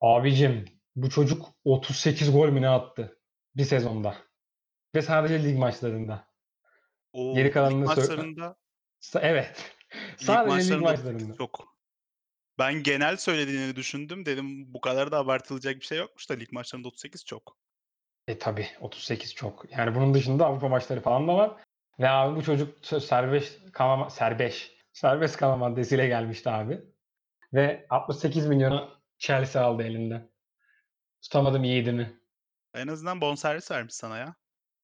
Abicim 0.00 0.64
bu 0.96 1.10
çocuk 1.10 1.46
38 1.64 2.32
gol 2.32 2.48
mü 2.48 2.62
ne 2.62 2.68
attı 2.68 3.18
bir 3.56 3.64
sezonda. 3.64 4.14
Ve 4.94 5.02
sadece 5.02 5.44
lig 5.44 5.58
maçlarında. 5.58 6.24
O 7.12 7.34
Geri 7.34 7.44
lig 7.44 7.54
kalanını 7.54 7.84
sö- 7.84 7.86
maçlarında 7.86 8.56
Evet. 9.20 9.74
lig 9.94 10.26
Sadece 10.26 10.74
lig 10.74 10.80
maçlarında 10.80 10.90
maçlarında. 10.90 11.34
çok. 11.34 11.75
Ben 12.58 12.82
genel 12.82 13.16
söylediğini 13.16 13.76
düşündüm. 13.76 14.26
Dedim 14.26 14.74
bu 14.74 14.80
kadar 14.80 15.12
da 15.12 15.18
abartılacak 15.18 15.76
bir 15.76 15.84
şey 15.84 15.98
yokmuş 15.98 16.30
da 16.30 16.34
lig 16.34 16.52
maçlarında 16.52 16.88
38 16.88 17.24
çok. 17.24 17.56
E 18.28 18.38
tabi 18.38 18.66
38 18.80 19.34
çok. 19.34 19.72
Yani 19.72 19.94
bunun 19.94 20.14
dışında 20.14 20.46
Avrupa 20.46 20.68
maçları 20.68 21.00
falan 21.00 21.28
da 21.28 21.34
var. 21.36 21.56
Ve 22.00 22.08
abi 22.08 22.36
bu 22.36 22.42
çocuk 22.42 22.86
serbest 23.02 23.72
kalma 23.72 24.10
serbest 24.10 24.70
serbest 24.92 25.36
kalma 25.36 25.56
maddesiyle 25.56 26.06
gelmişti 26.06 26.50
abi. 26.50 26.80
Ve 27.54 27.86
68 27.90 28.46
milyona 28.46 28.88
Chelsea 29.18 29.64
aldı 29.64 29.82
elinden. 29.82 30.30
Tutamadım 31.22 31.64
yiğidimi. 31.64 32.20
En 32.74 32.88
azından 32.88 33.20
bonservis 33.20 33.70
vermiş 33.70 33.94
sana 33.94 34.18
ya. 34.18 34.34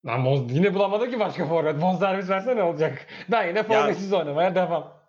Lan 0.06 0.24
yine 0.24 0.74
bulamadı 0.74 1.10
ki 1.10 1.20
başka 1.20 1.46
forvet. 1.46 1.82
Bonservis 1.82 2.28
verse 2.28 2.56
ne 2.56 2.62
olacak? 2.62 3.06
Ben 3.30 3.48
yine 3.48 3.62
forvetsiz 3.62 4.12
oynamaya 4.12 4.54
devam. 4.54 5.01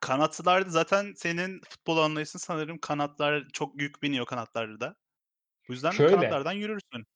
Kanatlarda 0.00 0.70
zaten 0.70 1.12
senin 1.16 1.60
futbol 1.68 1.98
anlayışın 1.98 2.38
sanırım 2.38 2.78
kanatlar 2.78 3.44
çok 3.52 3.80
yük 3.80 4.02
biniyor 4.02 4.26
kanatlarda. 4.26 4.94
Bu 5.68 5.72
yüzden 5.72 5.90
Şöyle. 5.90 6.16
kanatlardan 6.16 6.52
yürürsün. 6.52 7.06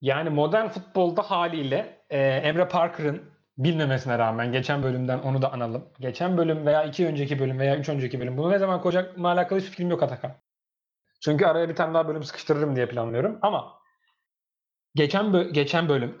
Yani 0.00 0.30
modern 0.30 0.68
futbolda 0.68 1.22
haliyle 1.22 2.04
e, 2.10 2.18
Emre 2.20 2.68
Parker'ın 2.68 3.32
bilmemesine 3.58 4.18
rağmen 4.18 4.52
geçen 4.52 4.82
bölümden 4.82 5.18
onu 5.18 5.42
da 5.42 5.52
analım. 5.52 5.88
Geçen 6.00 6.36
bölüm 6.36 6.66
veya 6.66 6.84
iki 6.84 7.06
önceki 7.06 7.38
bölüm 7.38 7.58
veya 7.58 7.76
üç 7.76 7.88
önceki 7.88 8.20
bölüm 8.20 8.36
bunu 8.36 8.50
ne 8.50 8.58
zaman 8.58 8.80
koyacakla 8.80 9.28
alakalı 9.28 9.58
hiçbir 9.58 9.70
fikrim 9.70 9.90
yok 9.90 10.02
Atakan. 10.02 10.34
Çünkü 11.20 11.46
araya 11.46 11.68
bir 11.68 11.76
tane 11.76 11.94
daha 11.94 12.08
bölüm 12.08 12.22
sıkıştırırım 12.22 12.76
diye 12.76 12.88
planlıyorum 12.88 13.38
ama 13.42 13.78
geçen 14.94 15.26
bö- 15.26 15.52
geçen 15.52 15.88
bölüm 15.88 16.18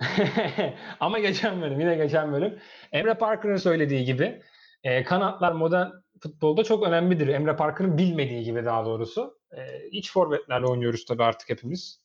ama 1.00 1.18
geçen 1.18 1.62
bölüm 1.62 1.80
yine 1.80 1.94
geçen 1.94 2.32
bölüm 2.32 2.58
Emre 2.92 3.14
Parker'ın 3.14 3.56
söylediği 3.56 4.04
gibi 4.04 4.42
e, 4.84 5.04
kanatlar 5.04 5.52
modern 5.52 5.90
futbolda 6.22 6.64
çok 6.64 6.86
önemlidir. 6.86 7.28
Emre 7.28 7.56
Parker'ın 7.56 7.98
bilmediği 7.98 8.44
gibi 8.44 8.64
daha 8.64 8.84
doğrusu. 8.84 9.38
E, 9.56 9.88
iç 9.88 10.12
forvetlerle 10.12 10.66
oynuyoruz 10.66 11.04
tabii 11.04 11.24
artık 11.24 11.50
hepimiz. 11.50 12.02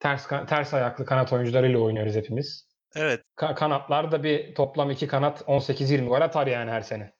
Ters 0.00 0.28
ters 0.28 0.74
ayaklı 0.74 1.06
kanat 1.06 1.32
oyuncularıyla 1.32 1.78
oynuyoruz 1.78 2.14
hepimiz. 2.14 2.68
Evet. 2.94 3.22
Ka 3.36 3.54
kanatlar 3.54 4.12
da 4.12 4.22
bir 4.22 4.54
toplam 4.54 4.90
2 4.90 5.06
kanat 5.06 5.40
18-20 5.40 6.06
gol 6.08 6.20
atar 6.20 6.46
yani 6.46 6.70
her 6.70 6.80
sene. 6.80 7.14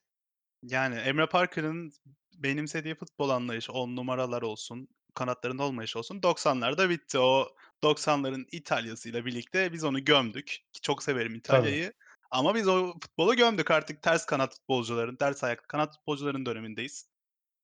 Yani 0.62 0.94
Emre 0.94 1.27
Parker'ın 1.27 1.92
benimsediği 2.38 2.94
futbol 2.94 3.31
anlayışı 3.31 3.73
10 3.73 3.97
numaralar 3.97 4.42
olsun, 4.42 4.88
kanatların 5.14 5.59
olmayışı 5.59 5.99
olsun 5.99 6.20
90'larda 6.20 6.90
bitti. 6.90 7.18
O 7.18 7.49
90'ların 7.83 8.47
İtalya'sıyla 8.53 9.25
birlikte 9.25 9.73
biz 9.73 9.85
onu 9.85 10.05
gömdük. 10.05 10.57
Çok 10.83 11.03
severim 11.03 11.40
Tabii. 11.44 11.92
Ama 12.35 12.55
biz 12.55 12.68
o 12.68 12.92
futbolu 12.92 13.37
gömdük. 13.37 13.70
Artık 13.70 14.03
ters 14.03 14.27
kanat 14.27 14.55
futbolcuların, 14.55 15.16
ters 15.16 15.44
ayaklı 15.44 15.66
kanat 15.66 15.97
futbolcuların 15.97 16.47
dönemindeyiz. 16.47 17.11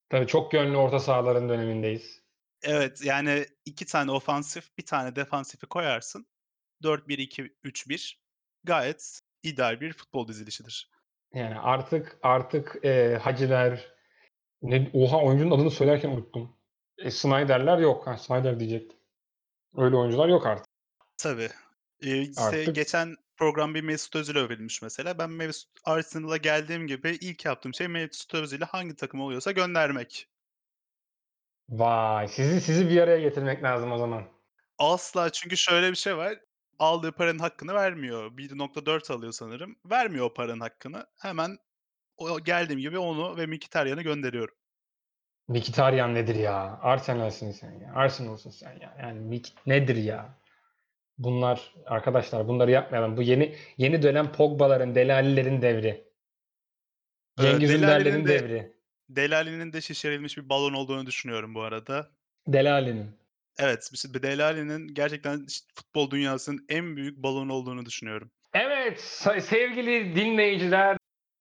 Tabii 0.09 0.27
çok 0.27 0.55
yönlü 0.55 0.77
orta 0.77 0.99
sahaların 1.01 1.49
dönemindeyiz. 1.49 2.23
Evet, 2.63 3.05
yani 3.05 3.47
2 3.65 3.87
tane 3.87 4.11
ofansif, 4.11 4.79
1 4.79 4.87
tane 4.87 5.17
defansifi 5.17 5.67
koyarsın. 5.67 6.27
4-1-2-3-1 6.83 8.21
gayet 8.65 9.21
ideal 9.43 9.81
bir 9.81 9.93
futbol 9.93 10.29
dizilişidir. 10.29 10.91
Yani 11.35 11.59
artık 11.59 12.19
artık, 12.23 12.77
eee, 12.83 13.19
Haciler 13.23 13.95
ne 14.63 14.91
oha 14.93 15.23
oyuncunun 15.25 15.51
adını 15.51 15.71
söylerken 15.71 16.11
unuttum. 16.11 16.57
E, 16.99 17.11
Sneijder'ler 17.11 17.79
yok. 17.79 18.07
Ha, 18.07 18.17
Sneijder 18.17 18.61
diyecektim. 18.61 18.99
Öyle 19.77 19.97
oyuncular 19.97 20.29
yok 20.29 20.47
artık. 20.47 20.67
Tabii. 21.17 21.49
Eee, 22.03 22.21
işte 22.21 22.43
Artık 22.43 22.75
geçen 22.75 23.17
program 23.41 23.75
bir 23.75 23.83
Mesut 23.83 24.17
Özil 24.17 24.37
övülmüş 24.37 24.83
mesela. 24.83 25.19
Ben 25.19 25.31
Mesut 25.31 25.71
Arsenal'a 25.85 26.37
geldiğim 26.37 26.87
gibi 26.87 27.19
ilk 27.21 27.45
yaptığım 27.45 27.75
şey 27.75 27.89
Mesut 27.89 28.35
Özil'i 28.35 28.65
hangi 28.65 28.97
takım 28.97 29.21
oluyorsa 29.21 29.53
göndermek. 29.53 30.29
Vay! 31.69 32.29
Sizi 32.29 32.61
sizi 32.61 32.89
bir 32.89 33.01
araya 33.01 33.21
getirmek 33.21 33.63
lazım 33.63 33.93
o 33.93 33.99
zaman. 33.99 34.25
Asla 34.79 35.33
çünkü 35.33 35.57
şöyle 35.57 35.91
bir 35.91 35.97
şey 35.97 36.17
var. 36.17 36.39
Aldığı 36.79 37.13
paranın 37.13 37.39
hakkını 37.39 37.75
vermiyor. 37.75 38.31
1.4 38.31 39.13
alıyor 39.13 39.33
sanırım. 39.33 39.77
Vermiyor 39.91 40.27
o 40.27 40.35
paranın 40.35 40.61
hakkını. 40.61 41.07
Hemen 41.19 41.59
o 42.17 42.41
geldiğim 42.41 42.81
gibi 42.81 42.99
onu 42.99 43.37
ve 43.37 43.47
Mkhitaryan'ı 43.47 44.03
gönderiyorum. 44.03 44.55
Mkhitaryan 45.49 46.15
nedir 46.15 46.35
ya? 46.35 46.79
Arsenal'sin 46.83 47.53
sen 47.53 47.73
ya. 47.73 47.93
Arsenal'sın 47.95 48.51
sen 48.51 48.73
ya. 48.81 48.97
Yani 49.03 49.21
Mik 49.21 49.55
nedir 49.67 49.97
ya? 49.97 50.40
Bunlar 51.21 51.75
arkadaşlar 51.87 52.49
bunları 52.49 52.71
yapmayalım. 52.71 53.17
Bu 53.17 53.23
yeni 53.23 53.55
yeni 53.77 54.03
dönem 54.03 54.33
Pogba'ların, 54.33 54.95
Dele 54.95 55.15
Alli'lerin 55.15 55.63
devri. 55.63 55.87
Eee, 57.39 57.45
Cengiz 57.45 57.71
Ünder'lerin 57.71 58.25
de 58.25 58.29
devri. 58.29 58.73
Dele 59.09 59.37
Alli'nin 59.37 59.73
de 59.73 59.81
şişirilmiş 59.81 60.39
bir 60.39 60.49
balon 60.49 60.73
olduğunu 60.73 61.07
düşünüyorum 61.07 61.55
bu 61.55 61.63
arada. 61.63 62.11
Dele 62.49 62.73
Alli'nin. 62.73 63.11
Evet, 63.59 63.91
Alli'nin 64.45 64.95
gerçekten 64.95 65.47
futbol 65.75 66.11
dünyasının 66.11 66.67
en 66.69 66.97
büyük 66.97 67.17
balonu 67.17 67.53
olduğunu 67.53 67.87
düşünüyorum. 67.87 68.31
Evet, 68.55 69.01
sevgili 69.41 70.15
dinleyiciler, 70.15 70.97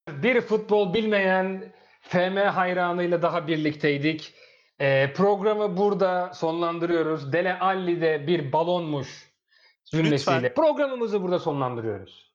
bir 0.08 0.40
futbol 0.40 0.94
bilmeyen 0.94 1.72
FM 2.00 2.36
hayranıyla 2.36 3.22
daha 3.22 3.46
birlikteydik. 3.46 4.34
Eee, 4.80 5.12
programı 5.16 5.76
burada 5.76 6.32
sonlandırıyoruz. 6.34 7.32
Dele 7.32 7.58
Alli 7.58 8.00
de 8.00 8.26
bir 8.26 8.52
balonmuş 8.52 9.29
cümlesiyle 9.90 10.36
Lütfen 10.36 10.54
programımızı 10.54 11.22
burada 11.22 11.38
sonlandırıyoruz. 11.38 12.32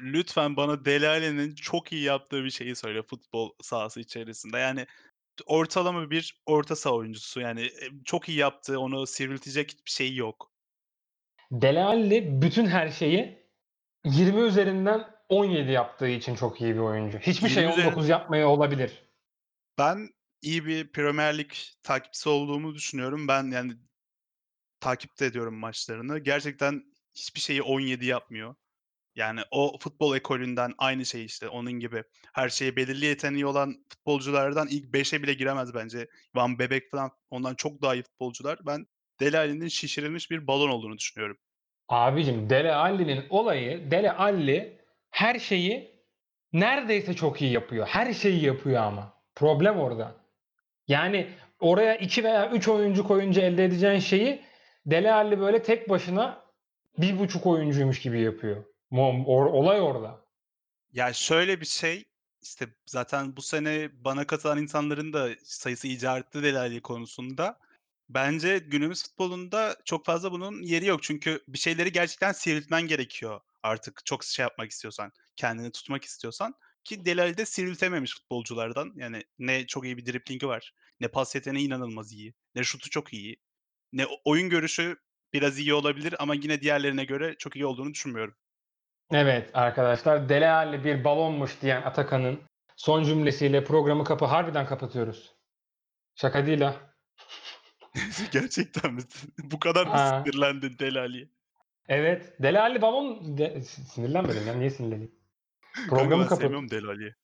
lütfen 0.00 0.56
bana 0.56 0.84
Dele 0.84 1.08
Alli'nin 1.08 1.54
çok 1.54 1.92
iyi 1.92 2.02
yaptığı 2.02 2.44
bir 2.44 2.50
şeyi 2.50 2.76
söyle 2.76 3.02
futbol 3.02 3.50
sahası 3.62 4.00
içerisinde. 4.00 4.58
Yani 4.58 4.86
ortalama 5.46 6.10
bir 6.10 6.42
orta 6.46 6.76
saha 6.76 6.94
oyuncusu. 6.94 7.40
Yani, 7.40 7.60
eee, 7.60 7.90
çok 8.04 8.28
iyi 8.28 8.38
yaptığı, 8.38 8.80
onu 8.80 9.06
sivriltecek 9.06 9.70
hiçbir 9.70 9.90
şeyi 9.90 10.16
yok. 10.16 10.50
Dele 11.52 11.84
Alli 11.84 12.42
bütün 12.42 12.66
her 12.66 12.88
şeyi 12.88 13.38
20 14.04 14.40
üzerinden 14.40 15.10
17 15.28 15.72
yaptığı 15.72 16.08
için 16.08 16.34
çok 16.34 16.60
iyi 16.60 16.74
bir 16.74 16.80
oyuncu. 16.80 17.18
Hiçbir 17.18 17.48
20 17.48 17.50
şey 17.50 17.64
üzerin 17.64 17.86
19 17.86 18.08
yapmıyor 18.08 18.48
olabilir. 18.48 19.02
Ben 19.78 20.08
iyi 20.42 20.66
bir 20.66 20.92
Premier 20.92 21.38
Lig 21.38 21.50
takipçisi 21.82 22.28
olduğumu 22.28 22.74
düşünüyorum. 22.74 23.28
Ben, 23.28 23.50
yani 23.50 23.72
takip 24.80 25.20
de 25.20 25.26
ediyorum 25.26 25.54
maçlarını. 25.54 26.18
Gerçekten 26.18 26.82
hiçbir 27.14 27.40
şeyi 27.40 27.62
17 27.62 28.06
yapmıyor. 28.06 28.54
Yani 29.14 29.40
o 29.50 29.78
futbol 29.78 30.16
ekolünden 30.16 30.72
aynı 30.78 31.06
şey 31.06 31.24
işte 31.24 31.48
onun 31.48 31.72
gibi 31.72 32.02
her 32.32 32.48
şeye 32.48 32.76
belirli 32.76 33.06
yeteneği 33.06 33.46
olan 33.46 33.84
futbolculardan 33.88 34.68
ilk 34.70 34.84
5'e 34.84 35.22
bile 35.22 35.34
giremez 35.34 35.74
bence. 35.74 36.08
Van 36.34 36.58
Beek 36.58 36.90
falan 36.90 37.10
ondan 37.30 37.54
çok 37.54 37.82
daha 37.82 37.94
iyi 37.94 38.02
futbolcular. 38.02 38.58
Ben 38.66 38.86
Dele 39.20 39.38
Alli'nin 39.38 39.68
şişirilmiş 39.68 40.30
bir 40.30 40.46
balon 40.46 40.68
olduğunu 40.68 40.98
düşünüyorum. 40.98 41.36
Abicim 41.88 42.50
Dele 42.50 42.74
Alli'nin 42.74 43.26
olayı 43.30 43.90
Dele 43.90 44.12
Alli 44.12 44.80
her 45.10 45.38
şeyi 45.38 46.04
neredeyse 46.52 47.14
çok 47.14 47.42
iyi 47.42 47.52
yapıyor. 47.52 47.86
Her 47.86 48.12
şeyi 48.12 48.44
yapıyor 48.44 48.82
ama. 48.82 49.14
Problem 49.34 49.78
orada. 49.78 50.16
Yani 50.88 51.30
oraya 51.60 51.96
2 51.96 52.24
veya 52.24 52.50
3 52.50 52.68
oyuncu 52.68 53.04
koyunca 53.04 53.42
elde 53.42 53.64
edeceğin 53.64 53.98
şeyi 53.98 54.42
Dele 54.86 55.12
Alli 55.12 55.40
böyle 55.40 55.62
tek 55.62 55.88
başına 55.88 56.44
1,5 56.98 57.48
oyuncuymuş 57.48 58.00
gibi 58.00 58.20
yapıyor. 58.20 58.64
Olay 59.26 59.80
orada. 59.80 60.24
Ya 60.92 61.12
şöyle 61.12 61.60
bir 61.60 61.66
şey, 61.66 62.04
işte 62.42 62.66
zaten 62.86 63.36
bu 63.36 63.42
sene 63.42 63.90
bana 63.92 64.26
katılan 64.26 64.58
insanların 64.58 65.12
da 65.12 65.28
sayısı 65.44 65.86
iyice 65.86 66.08
arttı 66.08 66.42
Dele 66.42 66.80
konusunda. 66.80 67.58
Bence 68.08 68.58
günümüz 68.58 69.02
futbolunda 69.02 69.76
çok 69.84 70.06
fazla 70.06 70.32
bunun 70.32 70.62
yeri 70.62 70.86
yok. 70.86 71.02
Çünkü 71.02 71.40
bir 71.48 71.58
şeyleri 71.58 71.92
gerçekten 71.92 72.32
sivriltmen 72.32 72.82
gerekiyor 72.82 73.40
artık 73.62 74.06
çok 74.06 74.24
şey 74.24 74.42
yapmak 74.42 74.70
istiyorsan, 74.70 75.12
kendini 75.36 75.70
tutmak 75.70 76.04
istiyorsan 76.04 76.54
ki 76.84 77.04
Dele 77.04 77.22
Alli 77.22 77.36
de 77.36 77.46
sivriltememiş 77.46 78.14
futbolculardan. 78.14 78.92
Yani 78.96 79.22
ne 79.38 79.66
çok 79.66 79.84
iyi 79.84 79.96
bir 79.96 80.06
driblingi 80.06 80.48
var, 80.48 80.74
ne 81.00 81.08
pas 81.08 81.34
yeteneği 81.34 81.66
inanılmaz 81.66 82.12
iyi, 82.12 82.34
ne 82.54 82.64
şutu 82.64 82.90
çok 82.90 83.12
iyi, 83.12 83.36
ne 83.92 84.06
oyun 84.24 84.48
görüşü 84.48 84.96
biraz 85.32 85.58
iyi 85.58 85.74
olabilir 85.74 86.14
ama 86.18 86.34
yine 86.34 86.60
diğerlerine 86.60 87.04
göre 87.04 87.34
çok 87.38 87.56
iyi 87.56 87.66
olduğunu 87.66 87.94
düşünmüyorum. 87.94 88.34
Evet 89.12 89.50
arkadaşlar 89.54 90.28
Dele 90.28 90.50
Alli 90.50 90.84
bir 90.84 91.04
balonmuş 91.04 91.62
diyen 91.62 91.82
Atakan'ın 91.82 92.40
son 92.76 93.04
cümlesiyle 93.04 93.64
programı 93.64 94.04
kapı 94.04 94.24
harbiden 94.24 94.66
kapatıyoruz. 94.66 95.34
Şaka 96.14 96.46
değil 96.46 96.60
ha. 96.60 96.76
Gerçekten 98.32 98.94
mi? 98.94 99.02
Bu 99.38 99.58
kadar 99.58 99.86
mı 99.86 99.92
Ha. 99.92 100.22
sinirlendin 100.24 100.78
Dele 100.78 101.00
Alli'ye? 101.00 101.28
Evet. 101.88 102.42
Dele 102.42 102.60
Alli 102.60 102.82
balon 102.82 103.38
de 103.38 103.62
si 103.62 103.80
sinirlenmedim 103.84 104.46
ya. 104.46 104.54
Niye 104.54 104.70
sinirleneyim? 104.70 105.14
Programı 105.88 106.22
kapat 106.22 106.38
sevmiyorum 106.38 106.70
Dele. 106.70 107.14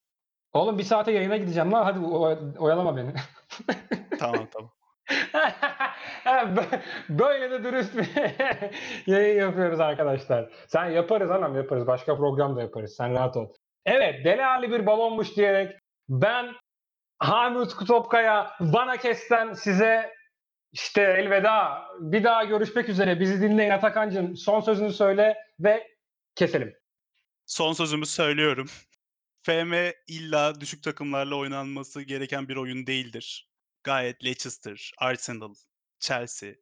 Oğlum 0.52 0.78
1 0.78 0.84
saate 0.84 1.12
yayına 1.12 1.36
gideceğim 1.36 1.72
lan. 1.72 1.84
Hadi 1.84 1.98
oya 1.98 2.38
oyalama 2.58 2.96
beni. 2.96 3.14
Tamam, 4.18 4.48
tamam. 4.52 4.75
Böyle 7.08 7.50
de 7.50 7.64
dürüst 7.64 7.96
bir 7.96 8.08
yayın 9.12 9.40
yapıyoruz 9.40 9.80
arkadaşlar. 9.80 10.50
Sen 10.66 10.84
yaparız 10.84 11.30
anam 11.30 11.56
yaparız. 11.56 11.86
Başka 11.86 12.16
program 12.16 12.56
da 12.56 12.62
yaparız. 12.62 12.94
Sen 12.96 13.14
rahat 13.14 13.36
ol. 13.36 13.52
Evet, 13.84 14.24
Dele 14.24 14.46
Alli 14.46 14.70
bir 14.70 14.86
balonmuş 14.86 15.36
diyerek 15.36 15.76
ben 16.08 16.54
Hamit 17.18 17.74
Kutopkaya 17.74 18.56
Vanakes'ten 18.60 19.52
size 19.52 20.14
işte 20.72 21.02
elveda. 21.02 21.82
Bir 22.00 22.24
daha 22.24 22.44
görüşmek 22.44 22.88
üzere. 22.88 23.20
Bizi 23.20 23.42
dinleyin 23.42 23.70
Atakan'cığım. 23.70 24.36
Son 24.36 24.60
sözünü 24.60 24.92
söyle 24.92 25.36
ve 25.60 25.88
keselim. 26.34 26.74
Son 27.46 27.72
sözümü 27.72 28.06
söylüyorum. 28.06 28.66
FM 29.42 29.74
illa 30.08 30.60
düşük 30.60 30.82
takımlarla 30.82 31.34
oynanması 31.34 32.02
gereken 32.02 32.48
bir 32.48 32.56
oyun 32.56 32.86
değildir. 32.86 33.48
Gayet 33.86 34.16
Leicester, 34.20 34.74
Arsenal, 34.98 35.54
Chelsea, 36.00 36.56